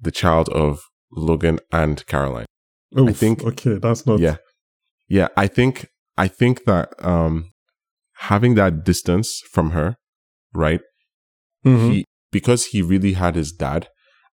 [0.00, 0.80] the child of
[1.12, 2.46] Logan and Caroline.
[2.98, 4.18] Oof, think- okay, that's not.
[4.20, 4.36] Yeah.
[5.08, 5.28] Yeah.
[5.36, 5.86] I think,
[6.16, 7.52] I think that, um,
[8.16, 9.96] having that distance from her,
[10.54, 10.80] right?
[11.64, 11.92] Mhm.
[11.92, 13.88] He, because he really had his dad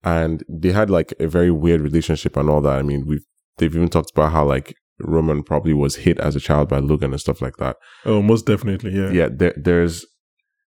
[0.05, 2.79] and they had like a very weird relationship and all that.
[2.79, 3.25] I mean, we've,
[3.57, 7.13] they've even talked about how like Roman probably was hit as a child by Logan
[7.13, 7.77] and stuff like that.
[8.05, 8.93] Oh, most definitely.
[8.93, 9.11] Yeah.
[9.11, 9.29] Yeah.
[9.33, 10.05] There, there's,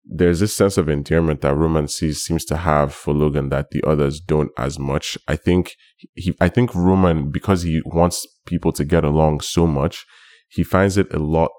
[0.07, 3.83] there's this sense of endearment that Roman sees, seems to have for Logan that the
[3.85, 5.17] others don't as much.
[5.27, 5.73] I think
[6.13, 10.05] he, I think Roman, because he wants people to get along so much,
[10.49, 11.49] he finds it a lot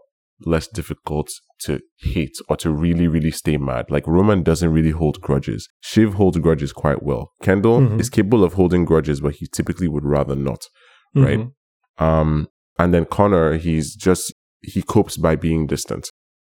[0.45, 1.29] less difficult
[1.65, 3.87] to hate or to really, really stay mad.
[3.91, 5.69] Like Roman doesn't really hold grudges.
[5.81, 7.31] Shiv holds grudges quite well.
[7.43, 8.01] Kendall Mhm.
[8.01, 10.63] is capable of holding grudges, but he typically would rather not.
[11.15, 11.39] right?
[11.99, 12.05] Mhm.
[12.05, 16.11] Um, and then Connor, he's just he copes by being distant,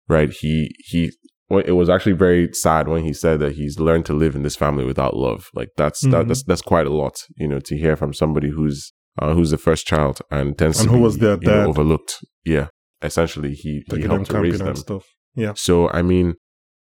[0.07, 0.29] right?
[0.31, 1.11] He he.
[1.49, 4.55] It was actually very sad when he said that he's learned to live in this
[4.55, 5.49] family without love.
[5.55, 6.27] Like that's that, Mhm.
[6.27, 9.57] that's that's quite a lot, you know, to hear from somebody who's uh, who's the
[9.57, 12.19] first child and tends And to who be was their you know, overlooked.
[12.45, 12.67] Yeah,
[13.01, 14.75] essentially, he he helped to raise them.
[14.75, 15.05] stuff.
[15.35, 15.53] Yeah.
[15.55, 16.35] So I mean,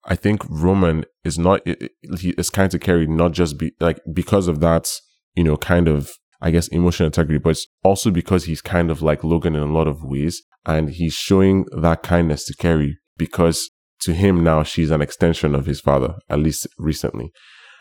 [0.05, 1.61] I think Roman is not.
[1.67, 4.91] It, it- he is kind of carried not just be like because of that,
[5.35, 6.11] you know, kind of
[6.45, 9.73] I guess, emotional integrity, but it's also because he's kind of like Logan in a
[9.73, 10.43] lot of ways.
[10.67, 15.67] And he's showing that kindness to Kerry because to him now she's an extension of
[15.67, 17.31] his father, at least recently.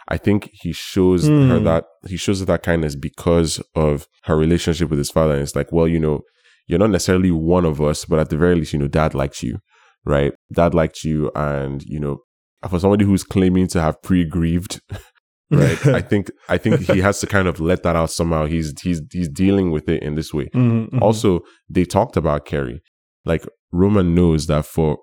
[0.07, 1.49] I think he shows Hmm.
[1.49, 5.33] her that he shows her that kindness because of her relationship with his father.
[5.33, 6.21] And it's like, well, you know,
[6.71, 9.43] you're not necessarily one of us, but at the very least, you know, dad likes
[9.43, 9.59] you,
[10.05, 10.31] right?
[10.53, 11.29] Dad liked you.
[11.35, 12.19] And, you know,
[12.69, 14.79] for somebody who's claiming to have pre-grieved,
[15.51, 15.85] right?
[15.87, 18.45] I think, I think he has to kind of let that out somehow.
[18.45, 20.49] He's, he's, he's dealing with it in this way.
[20.55, 21.01] Mhm, mhm.
[21.01, 22.81] Also, they talked about Kerry.
[23.25, 24.97] Like Roman knows that for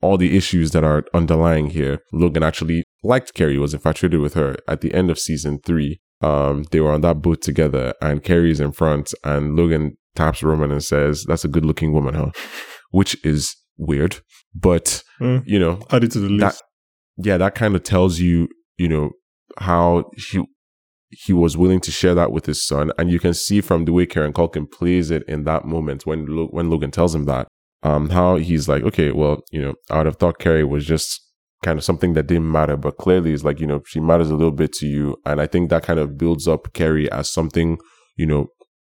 [0.00, 4.54] all the issues that are underlying here, Logan actually liked Kerry, was infatuated with her.
[4.68, 8.60] At the end of season three, um, they were on that boat together, and Kerry's
[8.60, 12.30] in front, and Logan taps Roman and says, "That's a good-looking woman, huh?"
[12.98, 14.14] Which is weird,
[14.54, 15.42] but Mm.
[15.52, 16.62] you know, add it to the list.
[17.28, 19.10] yeah, that kind of tells you, you know,
[19.58, 20.36] how he
[21.24, 23.92] he was willing to share that with his son, and you can see from the
[23.92, 27.46] way Kieran Culkin plays it in that moment when Lo- when Logan tells him that,
[27.82, 31.08] um, how he's like, okay, well, you know, I would have thought Kerry was just
[31.64, 34.36] kind of something that didn't matter, but clearly it's like, you know, she matters a
[34.40, 37.78] little bit to you, and I think that kind of builds up Kerry as something,
[38.16, 38.46] you know,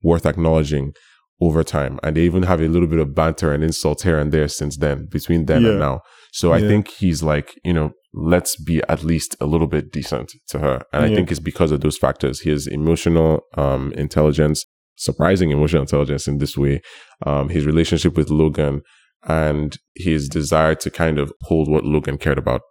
[0.02, 0.92] worth acknowledging
[1.40, 4.30] over time, and they even have a little bit of banter and insults here and
[4.32, 5.70] there since then between then Yeah.
[5.70, 6.00] and now.
[6.32, 6.68] So I Yeah.
[6.68, 10.82] think he's like, you know, let's be at least a little bit decent to her.
[10.92, 12.40] And I think it's because of those factors.
[12.40, 14.66] His emotional um, intelligence,
[14.96, 16.80] surprising emotional intelligence in this way,
[17.26, 18.82] um, his relationship with Logan,
[19.26, 22.62] and his desire to kind of hold what Logan cared about.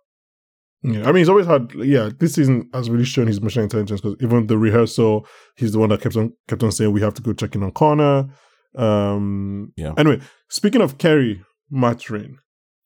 [0.83, 1.71] Yeah, I mean, he's always had.
[1.75, 5.79] Yeah, this season has really shown his emotional intelligence because even the rehearsal, he's the
[5.79, 8.29] one that kept on kept on saying we have to go check in on Connor.
[8.75, 9.93] Um, Yeah.
[9.97, 12.37] Anyway, speaking of Kerry Matrin,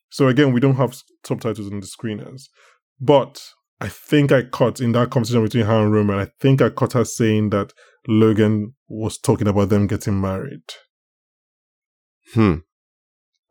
[0.09, 2.43] so again, we don't have subtitles on the screeners,
[2.99, 3.41] but
[3.81, 6.19] I think I caught in that conversation between her and Roman.
[6.19, 7.73] I think I caught her saying that
[8.07, 10.63] Logan was talking about them getting married.
[12.33, 12.55] Hmm.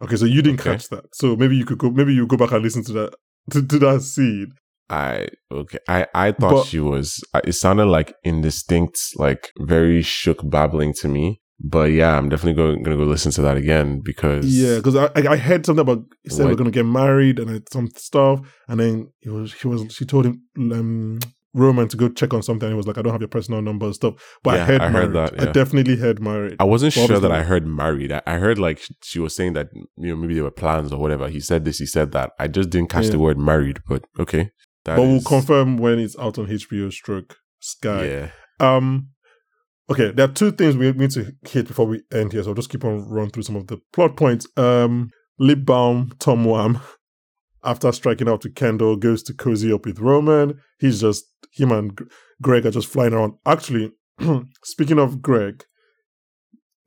[0.03, 0.73] Okay, so you didn't Okay.
[0.73, 1.05] catch that.
[1.15, 1.91] So maybe you could go.
[1.91, 3.15] Maybe you go back and listen to that
[3.51, 4.53] to, to that scene.
[4.89, 5.79] I okay.
[5.89, 7.23] I I thought But- she was.
[7.45, 11.41] It sounded like indistinct, like very shook babbling to me.
[11.65, 15.11] But yeah, I'm definitely going gonna go listen to that again because Yeah, because I,
[15.15, 19.13] I heard something about he said we're gonna get married and some stuff, and then
[19.21, 21.19] he was he was she told him um,
[21.55, 22.69] Roman to go check on something.
[22.69, 24.15] He was like, I don't have your personal number and stuff.
[24.43, 25.15] But I heard I married.
[25.15, 26.57] heard that, I definitely heard married.
[26.59, 28.11] I wasn't Well, sure that I heard married.
[28.11, 30.99] I, I heard like she was saying that you know maybe there were plans or
[30.99, 31.29] whatever.
[31.29, 32.33] He said this, he said that.
[32.41, 33.11] I just didn't catch Yeah.
[33.13, 34.51] the word married, but okay.
[34.85, 38.07] That but we'll confirm when it's out on HBO stroke Sky.
[38.07, 39.11] Yeah, Um,
[39.91, 42.43] okay, there are two things we need to hit before we end here.
[42.43, 44.47] So I'll just keep on run through some of the plot points.
[44.57, 46.81] Um, Lip Balm, Tom Wham,
[47.65, 50.61] after striking out to Kendall, goes to cozy up with Roman.
[50.79, 51.99] He's just him and
[52.41, 53.35] Greg are just flying around.
[53.47, 53.93] Actually,
[54.65, 55.65] speaking of Greg,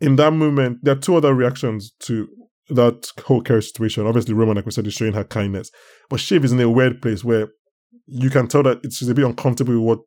[0.01, 2.27] in that moment, there are two other reactions to
[2.69, 4.07] that whole Kerry situation.
[4.07, 5.71] Obviously, Roman, like we said, is showing her kindness,
[6.09, 7.49] but Shiv is in a weird place where
[8.07, 9.99] you can tell that it's she's a bit uncomfortable with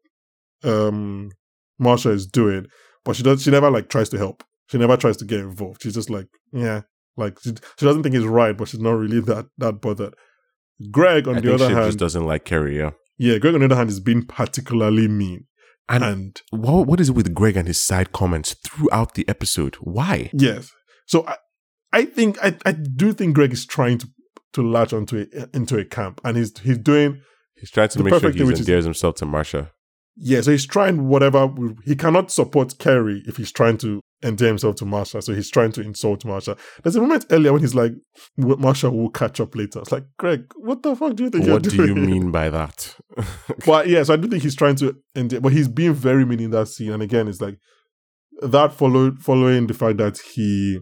[0.62, 1.30] what um
[1.79, 2.66] Marcia is doing,
[3.05, 4.45] but she does she never like tries to help.
[4.70, 5.83] She never tries to get involved.
[5.83, 6.83] She's just like, yeah,
[7.16, 10.14] like she, she doesn't think it's right, but she's not really that that bothered.
[10.91, 12.79] Greg, on I the other hand, just doesn't like Kerry.
[12.79, 12.91] Yeah.
[13.16, 15.47] yeah, Greg on the other hand is being particularly mean.
[15.89, 19.76] And, And what what is it with Greg and his side comments throughout the episode?
[19.76, 20.31] Why?
[20.35, 20.70] yes,
[21.07, 21.37] so I,
[21.93, 24.09] I think I, I do think Greg is trying to
[24.53, 27.22] to latch onto a, into a camp, and he's he's doing
[27.59, 29.72] He's trying to make sure he endears himself to Marcia.
[30.21, 31.49] Yeah, so he's trying whatever.
[31.85, 35.23] He cannot support Kerry if he's trying to endear himself to Marcia.
[35.23, 36.57] So he's trying to insult Marcia.
[36.83, 37.93] There's a moment earlier when he's like,
[38.37, 39.79] Marcia will catch up later.
[39.79, 41.89] It's like, Greg, what the fuck do you think What you're doing?
[41.91, 42.97] What do you mean by that?
[43.64, 46.41] But yeah, so I do think he's trying to endear, but he's being very mean
[46.41, 46.93] in that scene.
[46.93, 47.59] And again, it's like
[48.43, 50.81] that followed following the fact that he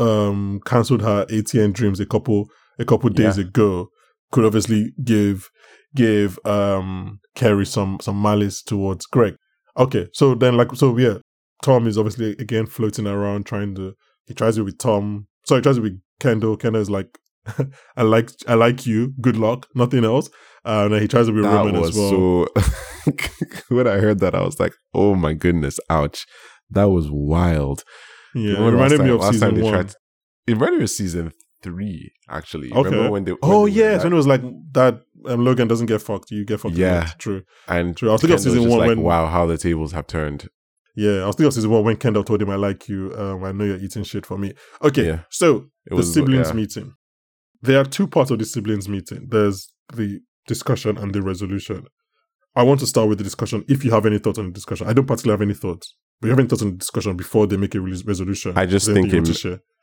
[0.00, 3.44] um cancelled her ATN dreams a couple a couple days Yeah.
[3.44, 3.90] ago
[4.32, 5.48] could obviously give
[5.94, 9.36] give um Kerry some some malice towards Greg.
[9.76, 11.18] Okay, so then like so yeah,
[11.62, 13.94] Tom is obviously again floating around trying to
[14.26, 15.26] he tries it with Tom.
[15.46, 16.56] Sorry, he tries it with Kendall.
[16.56, 17.18] Kendall is like
[17.96, 19.12] I like I like you.
[19.20, 19.66] Good luck.
[19.74, 20.28] Nothing else.
[20.64, 22.46] Uh, and then he tries to be that Roman was as well.
[22.54, 23.14] so.
[23.68, 26.24] when I heard that, I was like, "Oh my goodness, ouch!"
[26.70, 27.84] That was wild.
[28.34, 29.86] yeah, it reminded me of last time season one.
[29.86, 29.94] to-
[30.46, 31.32] it reminded me of season
[31.64, 32.70] three, actually.
[32.72, 32.90] Okay.
[32.90, 33.32] Remember when they?
[33.32, 34.42] when oh they yes, that- when it was like
[34.72, 35.00] that.
[35.26, 36.30] Um, Logan doesn't get fucked.
[36.30, 36.74] You get fucked.
[36.76, 37.08] Yeah.
[37.18, 37.40] True.
[37.66, 38.10] and True.
[38.10, 40.48] I was thinking of Kendall season one like, when- "Wow, how the tables have turned."
[40.96, 43.10] Yeah, I was thinking of season one when Kendall told him, "I like you.
[43.16, 44.52] Um, I know you're eating shit for me."
[44.82, 45.20] Okay, Yeah.
[45.30, 45.48] so
[45.86, 46.54] It the was siblings yeah.
[46.54, 46.92] meeting.
[47.62, 49.26] There are two parts of the siblings meeting.
[49.30, 51.86] There's the discussion and the resolution.
[52.54, 53.64] I want to start with the discussion.
[53.66, 56.26] If you have any thoughts on the discussion, I don't particularly have any thoughts, But
[56.28, 58.52] you haven't thought on the discussion before they make a release resolution.
[58.56, 59.24] I just think anything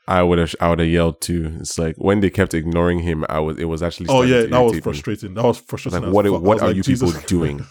[0.08, 0.62] you him- want to share?
[0.62, 1.58] I would have I would have yelled too.
[1.60, 4.60] It's like when they kept ignoring him, I was it was actually Oh yeah, that
[4.60, 5.34] was frustrating.
[5.36, 6.02] That was frustrating.
[6.04, 6.42] Like, what fuck.
[6.42, 7.66] What are like, you Jesus people doing?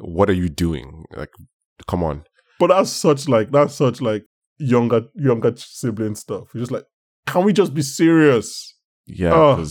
[0.00, 1.04] What are you doing?
[1.16, 1.30] Like,
[1.86, 2.24] come on.
[2.58, 4.24] But that's such like that's such like
[4.58, 6.48] younger younger sibling stuff.
[6.54, 6.84] You're just like,
[7.26, 8.74] can we just be serious?
[9.06, 9.64] Yeah, Oh.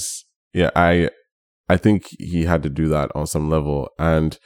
[0.53, 1.09] yeah, I
[1.67, 3.89] I think he had to do that on some level.
[3.99, 4.37] And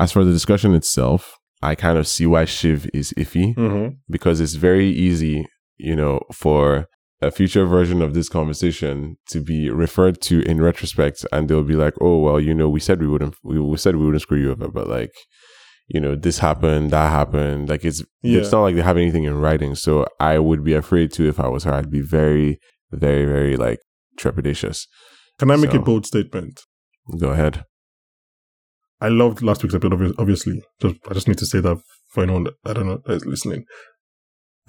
[0.00, 3.94] as for the discussion itself, I kind of see why Shiv is iffy Mm-hmm.
[4.10, 5.46] because it's very easy,
[5.82, 6.86] you know, for
[7.22, 11.74] a future version of this conversation to be referred to in retrospect, and they'll be
[11.76, 14.40] like, "Oh, well, you know, we said we wouldn't, we, we said we wouldn't screw
[14.40, 15.12] you over, but like."
[15.92, 17.68] You know, this happened, that happened.
[17.68, 18.38] Like it's Yeah.
[18.38, 19.74] it's not like they have anything in writing.
[19.74, 21.72] So I would be afraid too if I was her.
[21.74, 22.60] I'd be very,
[22.92, 23.80] very, very like
[24.16, 24.86] trepidatious.
[25.40, 26.60] Can I make a bold statement?
[27.18, 27.64] Go ahead.
[29.00, 30.14] I loved last week's episode.
[30.16, 31.78] Obviously, just I just need to say that
[32.12, 33.64] for anyone that I don't know that is listening.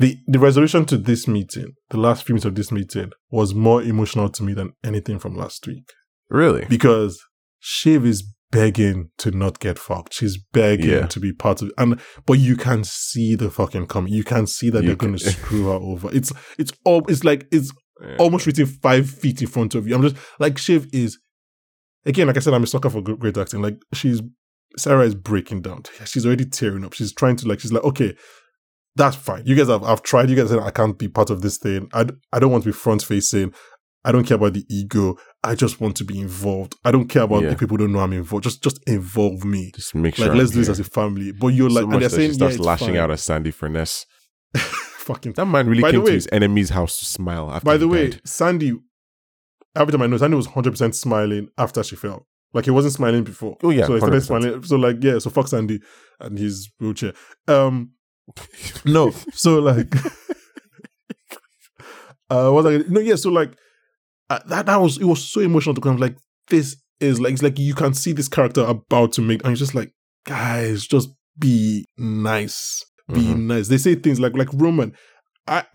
[0.02, 3.82] The the resolution to this meeting, the last few minutes of this meeting, was more
[3.84, 5.88] emotional to me than anything from last week
[6.30, 6.66] Really?
[6.70, 7.14] because
[7.60, 8.20] Shiv is
[8.52, 10.14] begging to not get fucked.
[10.14, 11.06] She's begging Yeah.
[11.08, 14.12] to be part of it, and but you can see the fucking coming.
[14.14, 16.10] You can see that You they're going to screw her over.
[16.14, 17.72] It's it's all it's like it's
[18.02, 18.16] Yeah.
[18.18, 19.94] almost written five feet in front of you.
[19.96, 21.20] I'm just like Shiv is
[22.06, 23.62] again, like I said, I'm a sucker for great acting.
[23.62, 24.22] Like she's
[24.78, 25.84] Sarah is breaking down.
[26.06, 26.94] She's already tearing up.
[26.94, 28.16] She's trying to like she's like, okay,
[28.96, 29.44] that's fine.
[29.46, 30.30] You guys have I've tried.
[30.30, 31.90] You guys said I can't be part of this thing.
[31.94, 33.54] I, I don't want to be front facing.
[34.04, 35.16] I don't care about the ego.
[35.44, 36.76] I just want to be involved.
[36.84, 37.52] I don't care about Yeah.
[37.52, 38.44] if people don't know I'm involved.
[38.44, 39.72] Just just involve me.
[39.76, 40.26] Just make sure.
[40.26, 41.32] Like I'm let's do this as a family.
[41.32, 42.98] But you're so like, and they're saying she starts yeah, lashing fine.
[42.98, 44.06] out at Sandy Furness.
[44.56, 47.50] Fucking That man really By came to way- his enemy's house to smile.
[47.52, 48.22] After By the way, died.
[48.26, 48.74] Sandy,
[49.76, 52.28] every time I know, Sandy was 100% smiling after she fell.
[52.54, 53.58] Like he wasn't smiling before.
[53.64, 54.26] Oh, yeah, So he started 100%.
[54.26, 54.64] smiling.
[54.64, 55.80] So like, yeah, so fuck Sandy
[56.20, 57.14] and his wheelchair.
[57.48, 57.92] Um,
[58.86, 59.94] no, so like,
[62.30, 63.54] uh, what was I, no, yeah, so like,
[64.30, 66.18] uh, that, that was, it was so emotional to come like,
[66.50, 69.60] this is like, it's like you can see this character about to make, and it's
[69.60, 69.92] just like,
[70.26, 72.86] guys, just be nice.
[73.12, 73.40] Be Mhm.
[73.48, 73.68] nice.
[73.68, 74.94] They say things like, like Roman.
[75.48, 75.66] I,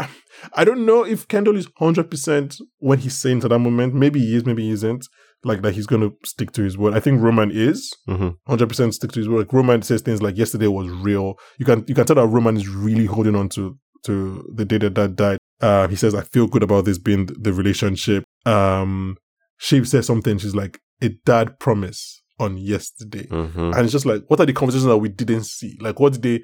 [0.54, 3.94] I don't know if Kendall is hundred percent when he's saying to that moment.
[3.94, 5.06] Maybe he is, maybe he isn't.
[5.44, 6.94] Like that, he's gonna stick to his word.
[6.94, 8.34] I think Roman is Mhm.
[8.48, 9.38] hundred percent stick to his word.
[9.40, 12.56] Like Roman says things like "yesterday was real." You can you can tell that Roman
[12.56, 13.76] is really holding on to
[14.06, 15.38] to the day that dad died.
[15.60, 19.16] Uh, he says, "I feel good about this being the relationship." Um,
[19.58, 20.38] Shiv says something.
[20.38, 23.74] She's like, "A dad promise on yesterday." Mhm.
[23.74, 26.22] and it's just like what are the conversations that we didn't see like what did
[26.22, 26.42] they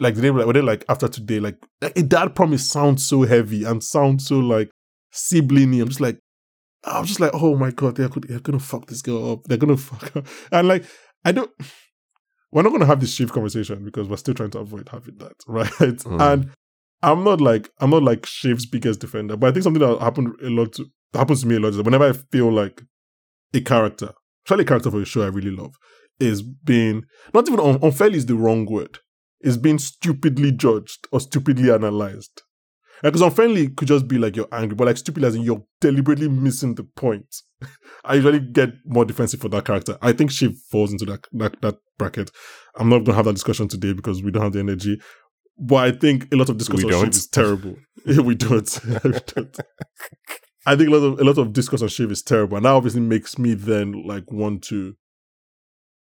[0.00, 3.06] like did they like were they like after today like, like a dad promise sounds
[3.06, 4.68] so heavy and sounds so like
[5.12, 6.18] siblingy i'm just like
[6.86, 9.44] i'm just like oh my god they're, they're gonna fuck this girl up.
[9.44, 10.22] They're gonna fuck her.
[10.52, 10.84] And like
[11.24, 11.50] i don't
[12.52, 15.34] we're not gonna have this shift conversation because we're still trying to avoid having that
[15.46, 15.68] right?
[15.68, 16.20] Mm.
[16.20, 16.50] and
[17.02, 20.34] i'm not like i'm not like Shiv's biggest defender but i think something that happened
[20.42, 22.82] a lot to, happens to me a lot is that whenever i feel like
[23.52, 24.12] a character
[24.46, 25.74] especially a character for a show i really love
[26.20, 28.98] is being not even un- unfairly is the wrong word
[29.40, 32.42] is being stupidly judged or stupidly analyzed
[33.10, 36.28] because unfairly could just be like you're angry but like stupidly as in you're deliberately
[36.28, 37.42] missing the point.
[38.04, 39.96] I usually get more defensive for that character.
[40.02, 42.30] I think she falls into that that, that bracket.
[42.76, 45.00] I'm not gonna have that discussion today because we don't have the energy
[45.58, 47.76] but i think a lot of discourse We on Shiv is terrible.
[48.06, 48.80] We don't.
[49.04, 49.56] We don't.
[50.66, 52.70] I think a lot of a lot of discourse on Shiv is terrible, and that
[52.70, 54.94] obviously makes me then like want to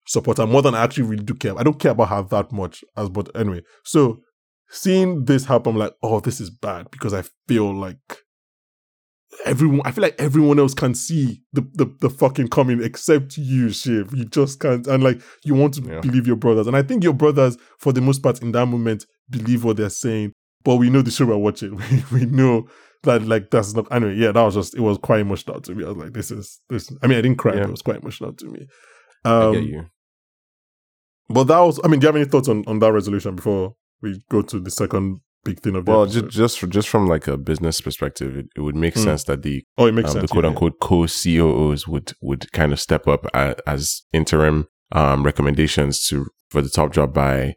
[0.07, 1.57] support her more than I actually really do care.
[1.57, 3.61] I don't care about her that much as but anyway.
[3.83, 4.21] So
[4.71, 7.97] seeing this happen, I'm like, oh, this is bad because I feel like
[9.45, 13.69] everyone I feel like everyone else can see the the, the fucking coming except you,
[13.71, 14.13] Shiv.
[14.13, 15.99] You just can't and like you want to Yeah.
[16.01, 16.67] believe your brothers.
[16.67, 19.89] And I think your brothers, for the most part, in that moment, believe what they're
[19.89, 20.33] saying.
[20.63, 21.75] But we know the show we're watching.
[22.11, 22.67] We, we know
[23.03, 25.83] that like that's not anyway, yeah, that was just it was quite emotional to me.
[25.85, 27.59] I was like, this is this I mean I didn't cry, Yeah.
[27.61, 28.67] but it was quite emotional to me.
[29.25, 29.85] I Um, get you.
[31.29, 33.75] but that was I mean, do you have any thoughts on, on that resolution before
[34.01, 36.29] we go to the second big thing of the Well, episode?
[36.31, 39.03] just just just from like a business perspective, it, it would make Mm.
[39.03, 42.51] sense that the oh, it makes um, the quote yeah, unquote co COOs would would
[42.51, 47.55] kind of step up a, as interim um, recommendations to for the top job by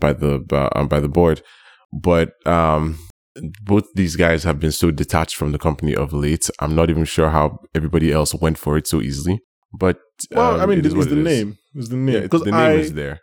[0.00, 1.42] by the by, um, by the board.
[1.92, 2.98] But um,
[3.62, 6.50] both these guys have been so detached from the company of late.
[6.58, 9.40] I'm not even sure how everybody else went for it so easily.
[9.78, 9.98] But.
[10.30, 11.38] Well, um, I mean, it is it's what the it is.
[11.44, 11.58] name.
[11.74, 12.14] It's the name.
[12.14, 13.20] Yeah, Because the name I, is there.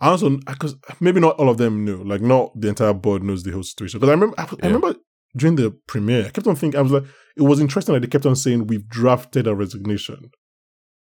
[0.00, 3.42] I also because maybe not all of them know, like not the entire board knows
[3.42, 4.00] the whole situation.
[4.00, 4.94] Because I remember, I, I remember
[5.36, 7.04] during the premiere, I kept on thinking, I was like,
[7.36, 10.30] it was interesting that they kept on saying we've drafted a resignation.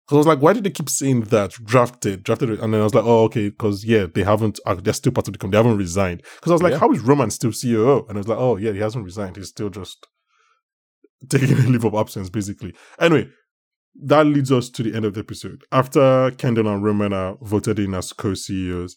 [0.06, 1.52] Because I was like, why did they keep saying that?
[1.64, 4.94] Drafted, drafted, and then I was like, oh, okay, because yeah, they haven't, uh, they're
[4.94, 6.22] still part of the company, they haven't resigned.
[6.36, 6.80] Because I was like, Yeah.
[6.80, 8.08] how is Roman still CEO?
[8.10, 10.06] And I was like, oh yeah, he hasn't resigned, he's still just
[11.30, 12.74] taking a leave of absence, basically.
[13.00, 13.30] Anyway,
[14.02, 15.64] that leads us to the end of the episode.
[15.72, 18.96] After Kendall and Roman are voted in as co-CEOs,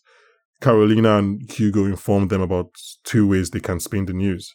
[0.62, 2.70] Karolina and Hugo inform them about
[3.04, 4.54] two ways they can spin the news: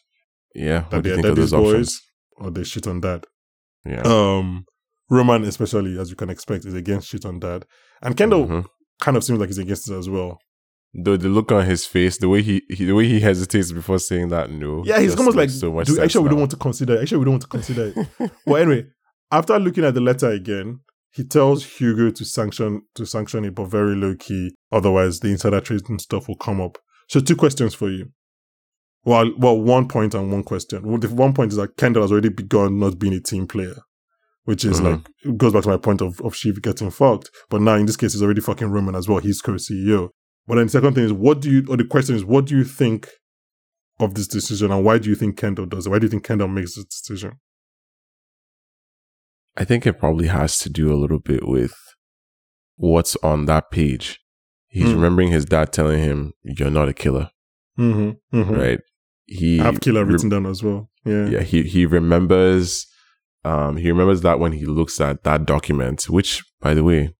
[0.54, 0.80] Yeah.
[0.90, 2.02] that What do you they're think of those boys, options?
[2.36, 3.24] or they shit on dad.
[3.86, 4.02] Yeah.
[4.04, 4.64] Um,
[5.10, 7.64] Roman, especially as you can expect, is against shit on dad,
[8.02, 8.66] and Kendall Mhm.
[9.00, 10.38] kind of seems like he's against it as well.
[10.94, 13.98] The the look on his face, the way he, he the way he hesitates before
[13.98, 14.82] saying that no.
[14.84, 16.96] Yeah, he's almost like, so much "Dude, sense actually, we don't want to consider.
[16.96, 17.02] it.
[17.02, 18.30] Actually, we don't want to consider it.
[18.46, 18.86] but anyway,
[19.32, 20.80] after looking at the letter again,
[21.10, 24.54] he tells Hugo to sanction to sanction it, but very low key.
[24.70, 26.78] Otherwise, the insider trading stuff will come up.
[27.08, 28.10] So, two questions for you.
[29.04, 30.82] Well, well, one point and one question.
[30.86, 33.76] Well, the one point is that Kendall has already begun not being a team player,
[34.44, 34.84] which is Mhm.
[34.84, 37.30] like it goes back to my point of of Shiv getting fucked.
[37.50, 39.18] But now in this case, he's already fucking Roman as well.
[39.18, 40.10] He's co-CEO.
[40.46, 41.64] But then the second thing is, what do you?
[41.68, 43.08] Or the question is, what do you think
[43.98, 45.90] of this decision, and why do you think Kendall does it?
[45.90, 47.32] Why do you think Kendall makes this decision?
[49.56, 51.74] I think it probably has to do a little bit with
[52.76, 54.18] what's on that page.
[54.68, 54.94] He's Hmm.
[54.96, 57.30] remembering his dad telling him, "You're not a killer,"
[57.78, 58.36] Mm-hmm.
[58.38, 58.54] mm-hmm.
[58.54, 58.80] right?
[59.26, 60.90] He I have killer re- written down as well.
[61.04, 61.26] Yeah.
[61.28, 62.86] yeah he he remembers
[63.44, 67.12] um he remembers that when he looks at that document which by the way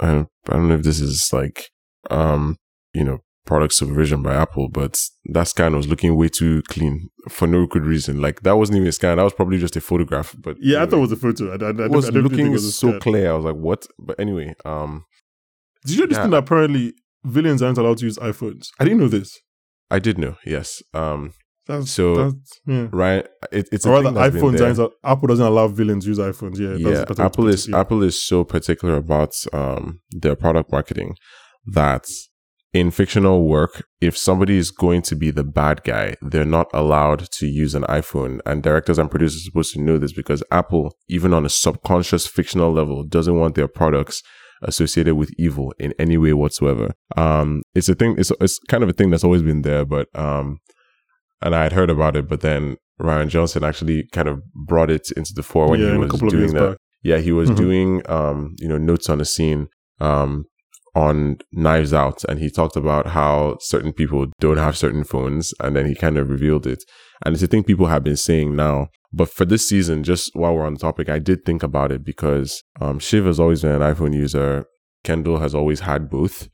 [0.00, 1.68] i don't, I don't know if this is like
[2.10, 2.56] um
[2.94, 3.18] you know
[3.48, 4.94] product supervision by apple but
[5.34, 8.88] that scan was looking way too clean for no good reason like that wasn't even
[8.88, 11.16] a scan that was probably just a photograph but Yeah, I thought it was a
[11.16, 11.42] photo.
[11.54, 13.00] I, I, I, it was looking it was so scan.
[13.00, 15.04] clear i was like what but anyway um
[15.86, 16.22] Did you know this Yeah.
[16.24, 16.84] thing that apparently
[17.24, 18.64] villains aren't allowed to use iPhones?
[18.80, 19.30] I didn't know this.
[19.90, 20.68] i did know yes
[21.02, 21.20] um
[21.68, 22.86] That's So, that's, yeah.
[23.04, 23.24] right
[23.58, 24.92] it, it's Or rather, iPhones aren't.
[25.12, 26.56] Apple doesn't allow villains to use iPhones.
[26.64, 27.60] Yeah, yeah, a better way to Apple is.
[27.82, 29.82] Apple is so particular about um,
[30.22, 31.10] their product marketing
[31.80, 32.04] that
[32.74, 37.30] in fictional work, if somebody is going to be the bad guy, they're not allowed
[37.32, 38.40] to use an iPhone.
[38.44, 42.26] And directors and producers are supposed to know this because Apple, even on a subconscious
[42.26, 44.22] fictional level, doesn't want their products
[44.62, 46.92] associated with evil in any way whatsoever.
[47.16, 48.16] Um, it's a thing.
[48.18, 50.58] It's it's kind of a thing that's always been there, but um,
[51.40, 55.10] and I had heard about it, but then Rian Johnson actually kind of brought it
[55.16, 56.70] into the fore when yeah, he was doing that.
[56.70, 56.78] back.
[57.02, 57.56] Yeah, he was Mhm.
[57.56, 59.68] doing um, you know, notes on the scene
[60.00, 60.44] um
[60.94, 65.76] on Knives Out and he talked about how certain people don't have certain phones and
[65.76, 66.82] then he kind of revealed it.
[67.24, 68.88] And it's a thing people have been saying now.
[69.12, 72.04] But for this season, just while we're on the topic, I did think about it
[72.04, 74.66] because um Shiv has always been an iPhone user.
[75.04, 76.48] Kendall has always had both.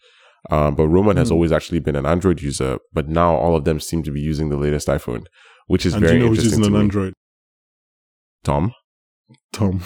[0.51, 1.35] Um, but Roman has Hmm.
[1.35, 4.51] always actually been an Android user, but now all of them seem to be using
[4.51, 5.25] the latest iPhone,
[5.69, 6.85] which is And very you know who's interesting using to an me.
[6.85, 7.15] Android?
[8.45, 8.73] Tom.
[9.53, 9.83] Tom.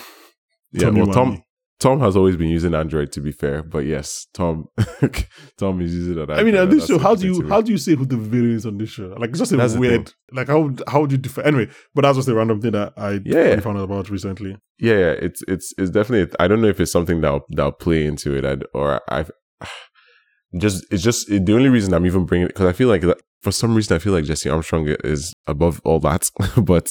[0.72, 1.42] Yeah, Tommy well, Tom.
[1.80, 4.66] Tom has always been using Android to be fair, but yes, Tom
[5.58, 6.38] Tom is using Android.
[6.38, 8.56] I mean, on this show, how do you how do you say who the villain
[8.56, 9.14] is on this show?
[9.16, 10.12] Like, it's just a That's weird.
[10.32, 11.46] Like, how how would you define?
[11.46, 13.60] Anyway, but that's just a random thing that I Yeah.
[13.60, 14.56] found out about recently.
[14.78, 16.34] yeah, yeah, it's it's it's definitely.
[16.40, 19.24] I don't know if it's something that'll that'll play into it, I'd, or I
[20.58, 23.20] just it's just the only reason I'm even bringing it because I feel like that,
[23.42, 26.30] for some reason I feel like Jesse Armstrong is above all that,
[26.62, 26.90] but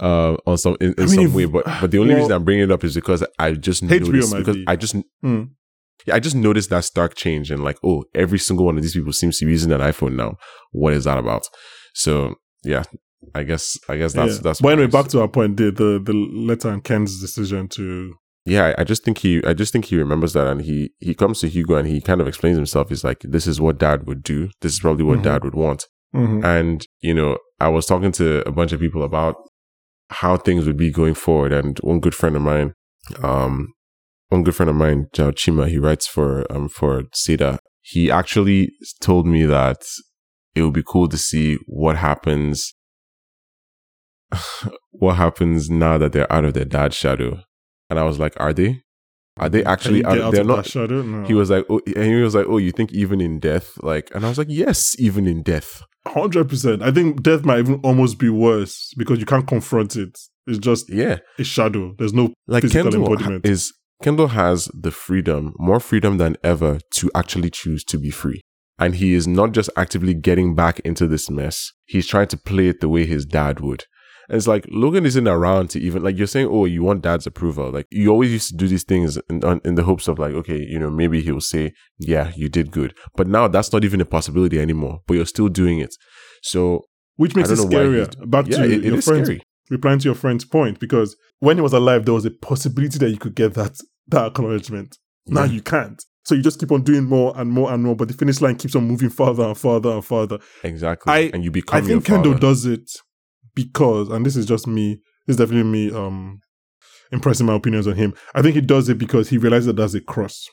[0.00, 1.44] uh on some in, in I mean, some if- way.
[1.46, 4.00] But but the only well- reason I'm bringing it up is because I just HBO
[4.06, 4.64] noticed because be.
[4.66, 5.42] I just Hmm.
[6.06, 8.94] yeah I just noticed that stark change and like oh every single one of these
[8.94, 10.36] people seems to be using an iPhone now.
[10.72, 11.42] What is that about?
[11.94, 12.34] So
[12.64, 12.84] yeah,
[13.34, 14.40] I guess I guess that's Yeah.
[14.42, 14.60] that's.
[14.60, 15.56] But anyway, back to our point.
[15.56, 18.14] The the the letter and Ken's decision to
[18.46, 21.40] Yeah, I- just think he, I just think he remembers that, and he he comes
[21.40, 22.88] to Hugo and he kind of explains himself.
[22.88, 24.48] He's like, "This is what Dad would do.
[24.62, 25.24] This is probably what Mhm.
[25.24, 25.84] Dad would want."
[26.14, 26.42] Mhm.
[26.44, 29.34] And you know, I was talking to a bunch of people about
[30.10, 32.74] how things would be going forward, and one good friend of mine,
[33.22, 33.68] um,
[34.28, 37.58] one good friend of mine, Jao Chima, he writes for um for Seda.
[37.80, 39.82] He actually told me that
[40.54, 42.74] it would be cool to see what happens.
[44.90, 47.40] what happens now that they're out of their dad's shadow?
[47.88, 48.82] And I was like, are they?
[49.38, 50.20] Are they actually you get out?
[50.20, 50.66] out They're not.
[50.66, 51.02] shadow?
[51.02, 51.26] No.
[51.26, 54.10] He was like, oh, and he was like, oh, you think even in death, like,
[54.14, 55.82] and I was like, yes, even in death.
[56.08, 56.82] Hundred percent.
[56.82, 60.18] I think death might even almost be worse because you can't confront it.
[60.46, 61.94] It's just Yeah, a shadow.
[61.98, 63.46] There's no like physical Kendall embodiment.
[63.46, 68.40] is Kendall has the freedom, more freedom than ever, to actually choose to be free.
[68.78, 71.72] And he is not just actively getting back into this mess.
[71.84, 73.84] He's trying to play it the way his dad would.
[74.28, 77.26] And it's like Logan isn't around to even like you're saying, oh, you want dad's
[77.26, 77.70] approval.
[77.70, 80.34] Like you always used to do these things in, on- in the hopes of like,
[80.34, 82.94] okay, you know, maybe he'll say, yeah, you did good.
[83.16, 85.00] But now that's not even a possibility anymore.
[85.06, 85.94] But you're still doing it.
[86.42, 86.84] So
[87.16, 88.08] which makes it scarier.
[88.30, 89.42] Back yeah, to it, it your is friend scary.
[89.70, 93.10] replying to your friend's point because when he was alive, there was a possibility that
[93.10, 93.76] you could get that
[94.08, 94.96] that acknowledgement.
[95.26, 96.02] Now you can't.
[96.24, 98.56] So you just keep on doing more and more and more, but the finish line
[98.56, 100.38] keeps on moving farther and farther and farther.
[100.62, 101.10] Exactly.
[101.12, 102.90] I- and you become I think Kendall does it
[103.64, 106.38] because, and this is just me, this is definitely me um
[107.10, 108.14] impressing my opinions on him.
[108.34, 110.46] I think he does it because he realizes that that's a cross.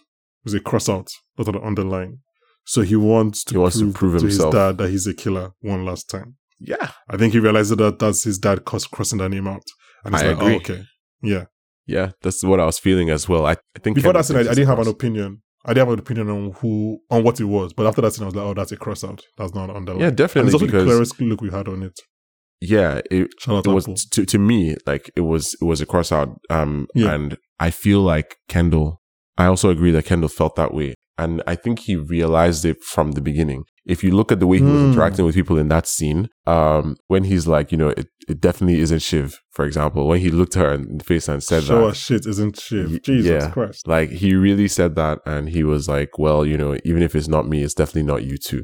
[0.43, 2.20] There's a cross out, not on the underline.
[2.66, 5.14] So he wants to He wants to prove, prove to his dad that he's a
[5.14, 6.36] killer one last time.
[6.60, 6.91] Yeah.
[7.10, 9.64] I think he realizes that that's his dad cross, crossing that name out.
[10.03, 10.53] And he's I like, agree.
[10.53, 10.84] oh, okay.
[11.22, 11.45] Yeah.
[11.86, 12.12] Yeah.
[12.22, 13.45] That's what I was feeling as well.
[13.45, 15.41] I, I think Before that scene, I, I didn't have an opinion.
[15.64, 17.74] I didn't have an opinion on who on what it was.
[17.74, 19.22] But after that scene, I was like, oh, that's a cross out.
[19.38, 20.01] That's not an underline.
[20.01, 20.41] Yeah, definitely.
[20.41, 21.99] And it's also the clearest look we had on it.
[22.62, 26.39] Yeah, it, it was to to me like it was it was a cross out.
[26.49, 27.14] Um, Yeah.
[27.14, 29.01] and I feel like Kendall.
[29.38, 33.12] I also agree that Kendall felt that way, and I think he realized it from
[33.12, 33.64] the beginning.
[33.86, 34.91] If you look at the way he was Hmm.
[34.93, 38.80] interacting with people in that scene, um, when he's like, you know, it, it definitely
[38.80, 41.88] isn't Shiv, for example, when he looked her in the face and said Show that,
[41.89, 42.89] us shit, isn't shit.
[42.89, 43.51] Y- Jesus yeah.
[43.51, 43.88] Christ.
[43.88, 47.28] like he really said that, and he was like, well, you know, even if it's
[47.28, 48.64] not me, it's definitely not you too.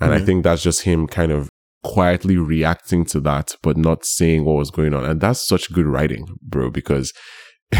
[0.00, 1.48] And I think that's just him kind of
[1.82, 5.04] quietly reacting to that, but not saying what was going on.
[5.04, 7.12] And that's such good writing, bro, because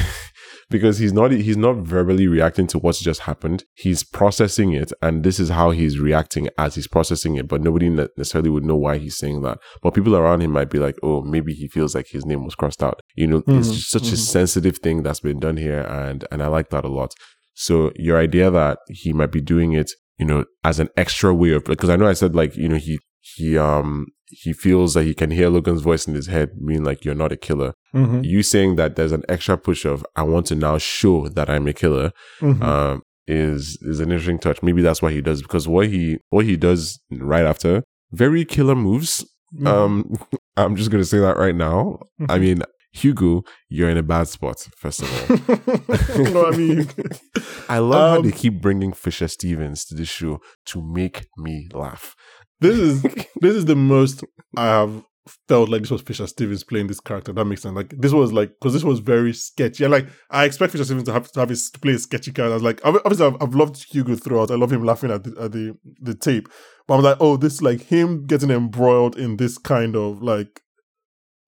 [0.71, 3.65] because he's not he's not verbally reacting to what's just happened.
[3.75, 7.49] He's processing it, and this is how he's reacting as he's processing it.
[7.49, 9.59] But nobody necessarily would know why he's saying that.
[9.83, 12.55] But people around him might be like, "Oh, maybe he feels like his name was
[12.55, 14.19] crossed out." You know, it's Mhm, just such a mhm.
[14.19, 17.13] sensitive thing that's been done here, and and I like that a lot.
[17.55, 21.53] So your idea that he might be doing it, you know, as an extra way
[21.53, 22.99] of because I know I said like you know he
[23.35, 27.05] he um he feels that he can hear Logan's voice in his head, meaning like
[27.05, 27.73] you're not a killer.
[27.95, 31.49] Mhm, You saying that there's an extra push of I want to now show that
[31.49, 32.11] I'm a killer
[32.41, 32.63] mhm.
[32.63, 34.63] um is is an interesting touch.
[34.63, 38.75] Maybe that's why he does because what he what he does right after very killer
[38.77, 39.25] moves.
[39.59, 39.67] Mhm.
[39.67, 39.93] Um
[40.57, 41.99] I'm just gonna say that right now.
[42.29, 42.63] I mean,
[42.93, 44.57] Hugo, you're in a bad spot.
[44.79, 45.37] First of all,
[46.19, 46.89] you know what I mean?
[47.69, 51.69] I love how Um, they keep bringing Fisher Stevens to this show to make me
[51.75, 52.15] laugh.
[52.61, 53.03] This is
[53.41, 54.25] this is the most
[54.57, 55.03] I have
[55.49, 57.33] felt like this was Fisher Stevens playing this character.
[57.33, 57.75] That makes sense.
[57.75, 59.85] Like this was like because this was very sketchy.
[59.85, 62.33] And like I expect Fisher Stevens to have to have his to play a sketchy
[62.33, 62.53] character.
[62.53, 64.51] I was like obviously I've, I've loved Hugo throughout.
[64.51, 66.49] I love him laughing at the at the, the tape.
[66.87, 70.61] But I'm like, oh, this like him getting embroiled in this kind of like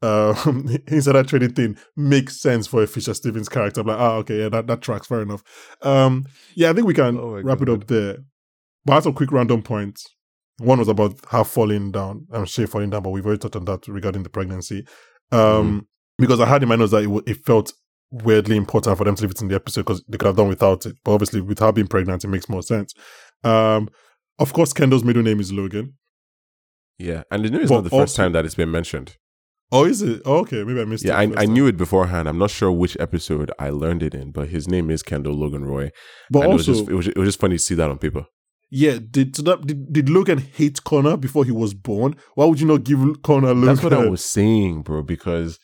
[0.03, 0.35] uh
[0.87, 3.81] insider trading thing makes sense for a Fisher Stevens character.
[3.81, 5.43] I'm like, ah, okay, yeah, that, that tracks fair enough.
[5.83, 8.19] Um yeah, I think we can Oh wrap it up there.
[8.85, 10.07] But I had some quick random points.
[10.59, 13.57] One was about her falling down, I'm um, Shay falling down, but we've already touched
[13.57, 14.87] on that regarding the pregnancy.
[15.33, 15.79] Um, Mm-hmm.
[16.21, 17.73] Because I had in my notes that it, it felt
[18.11, 20.49] weirdly important for them to leave it in the episode because they could have done
[20.49, 20.97] without it.
[21.05, 22.93] But obviously, with her being pregnant, it makes more sense.
[23.45, 23.89] Um,
[24.41, 25.95] of course, Kendall's middle name is Logan.
[26.99, 29.17] Yeah, and you know it's But not the first also- time that it's been mentioned.
[29.71, 30.23] Oh, is it?
[30.25, 31.29] Oh, okay, maybe I missed Yeah, it.
[31.31, 32.27] Yeah, I, I knew it beforehand.
[32.27, 35.65] I'm not sure which episode I learned it in, but his name is Kendall Logan
[35.67, 35.91] Roy.
[36.31, 37.91] But and also, it was just it was, it was just funny to see that
[37.91, 38.25] on paper.
[38.71, 42.17] Yeah, did, so that, did did Logan hate Connor before he was born?
[42.35, 43.67] Why would you not give Connor Logan?
[43.67, 45.03] That's what I was saying, bro.
[45.03, 45.59] Because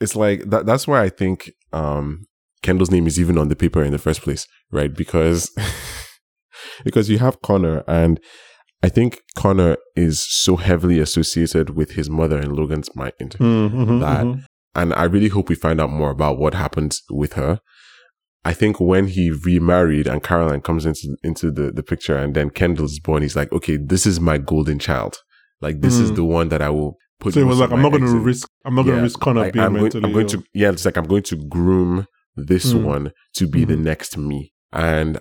[0.00, 0.66] it's like that.
[0.66, 2.26] That's why I think um,
[2.62, 4.92] Kendall's name is even on the paper in the first place, right?
[4.94, 5.50] Because
[6.84, 8.20] because you have Connor, and
[8.82, 13.14] I think Connor is so heavily associated with his mother in Logan's mind.
[13.38, 14.44] Mm, mhm, that- mhm.
[14.74, 17.60] and I really hope we find out more about what happened with her.
[18.44, 22.50] I think when he remarried and Caroline comes into into the, the picture and then
[22.50, 25.16] Kendall's born, he's like, okay, this is my golden child.
[25.60, 26.16] Like this is Mm.
[26.16, 27.34] the one that I will put.
[27.34, 28.48] So it was like, I'm not going to risk.
[28.64, 30.84] I'm not going to risk Connor Like, being I'm going, I'm going to yeah, it's
[30.84, 32.82] like I'm going to groom this Mm.
[32.84, 33.84] one to be the Mhm.
[33.84, 35.20] next me, and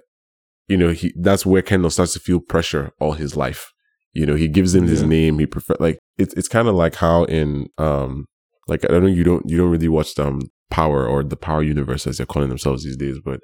[0.67, 3.71] you know he that's where Kendall starts to feel pressure all his life.
[4.13, 5.07] You know, he gives him his Yeah.
[5.07, 5.39] name.
[5.39, 8.25] He prefer like it's it's kind of like how in um
[8.67, 11.63] like I don't know you don't you don't really watch um Power or the Power
[11.63, 13.39] Universe as they're calling themselves these days, but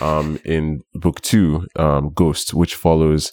[0.00, 3.32] um in book two, um Ghost, which follows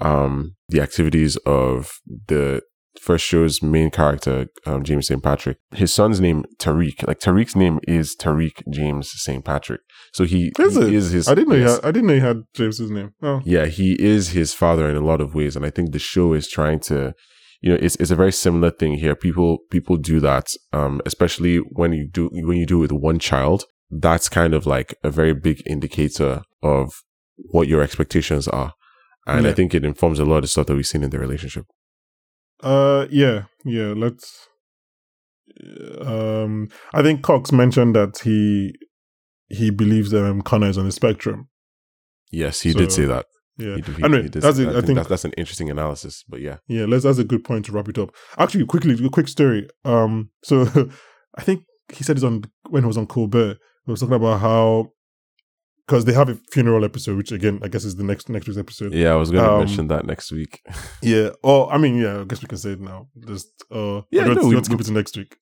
[0.00, 1.92] um the activities of
[2.28, 2.62] the
[3.00, 5.22] first show's main character, um, James St.
[5.22, 5.58] Patrick.
[5.74, 7.06] His son's name Tariq.
[7.06, 9.44] Like Tariq's name is Tariq James St.
[9.44, 9.80] Patrick.
[10.12, 11.56] So he, Is he is his I didn't know.
[11.56, 13.14] He had, I didn't know he had James's name.
[13.22, 15.98] Oh, Yeah, he is his father in a lot of ways, and I think the
[15.98, 17.14] show is trying to,
[17.60, 19.14] you know, it's it's a very similar thing here.
[19.14, 23.18] People people do that, um, especially when you do when you do it with one
[23.18, 23.64] child.
[23.90, 26.92] That's kind of like a very big indicator of
[27.36, 28.74] what your expectations are,
[29.26, 31.66] and I think it informs a lot of stuff that we've seen in the relationship.
[32.62, 33.92] uh, yeah, yeah.
[33.96, 34.48] Let's.
[36.00, 38.72] Um, I think Cox mentioned that he
[39.48, 41.48] he believes um Connor is on the spectrum.
[42.30, 43.26] Yes, he did say that.
[43.60, 44.66] Yeah, He he, Anyway, he did that's that.
[44.66, 46.56] I I think think- that's, that's an interesting analysis, but yeah.
[46.68, 46.86] yeah.
[46.86, 47.04] Let's.
[47.04, 48.10] That's a good point to wrap it up.
[48.38, 49.68] Actually, quickly, a quick story.
[49.84, 50.62] Um, so
[51.38, 53.58] I think he said it on when he was on Colbert.
[53.86, 54.88] He was talking about how
[55.86, 58.58] because they have a funeral episode, which again I guess is the next next week's
[58.58, 58.92] episode.
[58.94, 60.60] Yeah, I was gonna Um, mention that next week.
[61.02, 61.30] Yeah.
[61.42, 62.20] Oh, I mean, yeah.
[62.20, 63.08] I guess we can say it now.
[63.26, 65.36] Just uh, Yeah, no, want, we- to skip it to next week?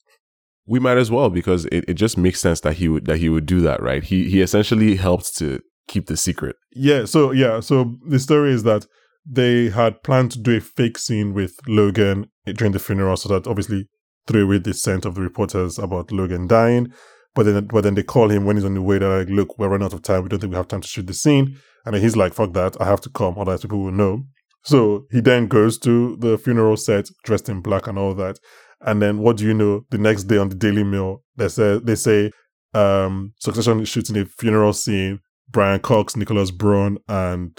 [0.71, 3.29] We might as well because it, it just makes sense that he would that he
[3.31, 4.03] would do that, right?
[4.05, 6.57] He he essentially helped to keep the secret.
[6.73, 7.05] Yeah.
[7.05, 7.61] So yeah.
[7.61, 8.87] So the story is that
[9.27, 13.47] they had planned to do a fake scene with Logan during the funeral, so that
[13.47, 13.89] obviously
[14.27, 16.93] threw away the scent of the reporters about Logan dying.
[17.35, 18.99] But then, but then they call him when he's on the way.
[18.99, 20.23] They're like, "Look, we're running out of time.
[20.23, 22.81] We don't think we have time to shoot the scene." And he's like, "Fuck that!
[22.81, 24.25] I have to come, otherwise people will know."
[24.65, 28.39] So he then goes to the funeral set dressed in black and all that.
[28.81, 29.83] And then what do you know?
[29.91, 32.31] The next day on the Daily Mail, they say they say
[32.75, 35.21] um, Succession is shooting a funeral scene.
[35.51, 37.57] Brian Cox, Nicholas Braun, and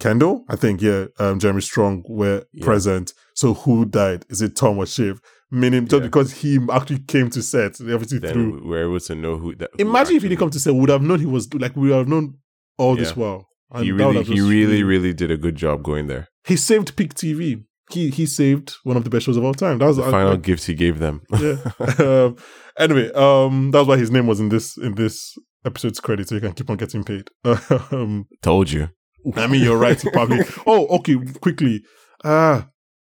[0.00, 2.64] Kendall, I think, yeah, um, Jeremy Strong were Yeah.
[2.64, 3.12] present.
[3.34, 4.24] So who died?
[4.28, 5.20] Is it Tom or Shiv?
[5.50, 6.06] Meaning just Yeah.
[6.06, 8.62] because he actually came to set, they obviously Then threw.
[8.68, 9.70] we're able to know who that.
[9.76, 11.74] who Imagine if he didn't come to set, we would have known he was like
[11.74, 12.34] we would have known
[12.76, 13.14] all this Yeah.
[13.22, 13.48] while.
[13.72, 16.28] And He really, he really, really did a good job going there.
[16.44, 17.64] he saved Peak TV.
[17.90, 19.78] He he saved one of the best shows of all time.
[19.78, 21.22] That was The I- final I- gift he gave them.
[21.40, 21.56] yeah.
[21.98, 22.36] um,
[22.78, 25.34] anyway, um, that's why his name was in this in this
[25.64, 27.28] episode's credit, so you can keep on getting paid.
[27.44, 28.90] um, Told you.
[29.36, 30.00] I mean, you're right.
[30.12, 30.44] Probably.
[30.66, 31.16] Oh, okay.
[31.40, 31.82] Quickly.
[32.24, 32.68] Ah,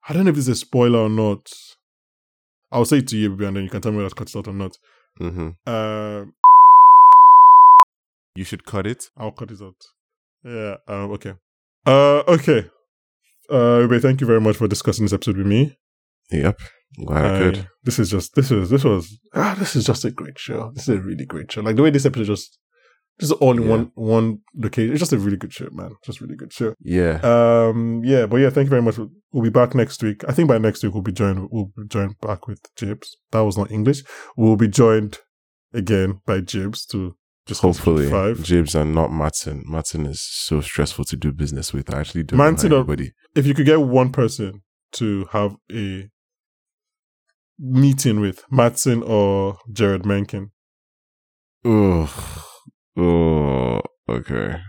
[0.08, 1.48] I don't know if this is a spoiler or not.
[2.72, 4.34] I'll say it to you, baby, and then you can tell me whether it's cut
[4.36, 4.76] out or not.
[5.18, 6.24] hmm Uh,
[8.34, 9.04] You should cut it.
[9.16, 9.74] I'll cut it out.
[10.44, 10.76] Yeah.
[10.88, 11.10] Um.
[11.12, 11.34] Okay.
[11.86, 12.22] Uh.
[12.28, 12.66] Okay.
[13.50, 13.80] Uh.
[13.88, 15.76] Ube, thank you very much for discussing this episode with me.
[16.30, 16.58] Yep.
[17.04, 17.58] Glad I could.
[17.58, 18.34] Uh, This is just.
[18.34, 18.70] This is.
[18.70, 19.18] This was.
[19.34, 19.54] Ah.
[19.58, 20.72] This is just a great show.
[20.74, 21.60] This is a really great show.
[21.62, 22.58] Like the way this episode just.
[23.18, 23.68] Just all in Yeah.
[23.70, 24.92] one one location.
[24.92, 25.92] It's just a really good show, man.
[26.04, 26.74] Just really good show.
[26.82, 27.18] Yeah.
[27.22, 28.98] Um, yeah, but yeah, thank you very much.
[28.98, 30.22] We'll be back next week.
[30.28, 31.48] I think by next week we'll be joined.
[31.50, 33.16] We'll be joined back with Jibs.
[33.32, 34.02] That was not English.
[34.36, 35.16] We'll be joined
[35.72, 37.16] again by Jibs to
[37.46, 38.42] just Hopefully, five.
[38.42, 39.64] Jibs and not Matsson.
[39.66, 41.92] Matsson is so stressful to do business with.
[41.94, 43.12] I actually don't Matsson know anybody.
[43.34, 44.60] If you could get one person
[44.92, 46.10] to have a
[47.58, 50.50] meeting with Matsson or Jared Menken,
[51.64, 52.44] Oh,
[52.96, 54.60] oh, okay.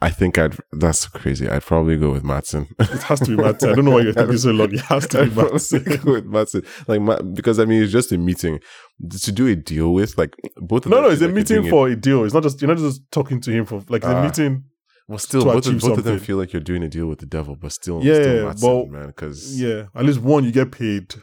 [0.00, 0.56] I think I'd.
[0.72, 1.48] That's crazy.
[1.48, 2.66] I'd probably go with Matsson.
[2.78, 3.70] it has to be Matsson.
[3.70, 4.74] I don't know why you're thinking so long.
[4.74, 5.82] It has to be Matsson.
[6.02, 6.62] go with Matsson.
[6.86, 7.00] Like
[7.32, 8.60] because I mean, it's just a meeting
[9.10, 10.18] to do a deal with.
[10.18, 10.84] Like both.
[10.84, 12.24] Of No, them no, it's a like meeting for a deal.
[12.24, 14.22] It's not just you're not just talking to him for like a Ah.
[14.24, 14.64] meeting.
[15.08, 17.26] Well, still, both, of, both of them feel like you're doing a deal with the
[17.26, 19.06] devil, but still, Yeah, still Matsson, well, man.
[19.08, 21.14] Because Yeah, at least one you get paid.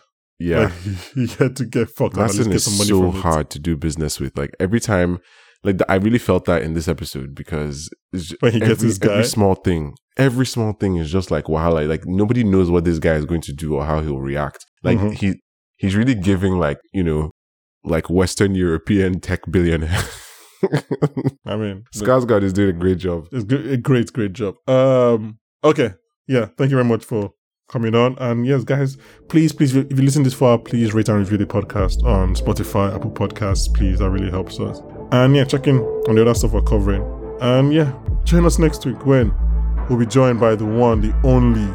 [0.41, 0.73] Yeah, Like,
[1.15, 2.29] you get to get fucked up.
[2.29, 4.37] At get is so hard to do business with.
[4.37, 5.19] Like every time,
[5.63, 7.89] like I really felt that in this episode because
[8.39, 9.11] When he gets every, this guy.
[9.13, 12.83] every small thing, every small thing is just like wow, like, like nobody knows what
[12.85, 14.65] this guy is going to do or how he'll react.
[14.83, 15.13] Like Mhm.
[15.13, 15.41] he
[15.77, 17.31] he's really giving like you know
[17.83, 20.03] like Western European tech billionaire.
[21.45, 23.27] I mean, Skarsgård is doing a great job.
[23.31, 24.55] it's a great, great job.
[24.67, 25.93] Um, okay,
[26.27, 27.31] yeah, thank you very much for
[27.71, 28.15] coming on.
[28.19, 28.97] And yes, guys,
[29.29, 32.93] please, please, if you listen this far, please rate and review the podcast on Spotify,
[32.93, 33.73] Apple Podcasts.
[33.73, 34.81] Please, that really helps us.
[35.11, 37.03] And yeah, check in on the other stuff we're covering.
[37.41, 37.91] And yeah,
[38.23, 39.33] join us next week when
[39.89, 41.67] we'll be joined by the one, the only,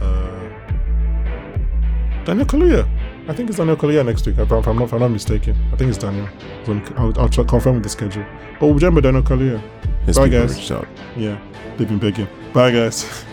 [0.00, 0.48] uh,
[2.24, 2.88] Daniel Kaluuya.
[3.28, 4.38] I think it's Daniel Kaluuya next week.
[4.38, 6.28] If I'm, if I'm not, if I'm not mistaken, I think it's Daniel.
[6.96, 8.24] I'll, I'll check, confirm with the schedule.
[8.58, 9.62] But we'll be joined by Daniel Kaluuya.
[10.06, 10.70] His Bye, guys.
[11.16, 11.40] Yeah,
[11.76, 12.26] they've been begging.
[12.52, 13.24] Bye, guys.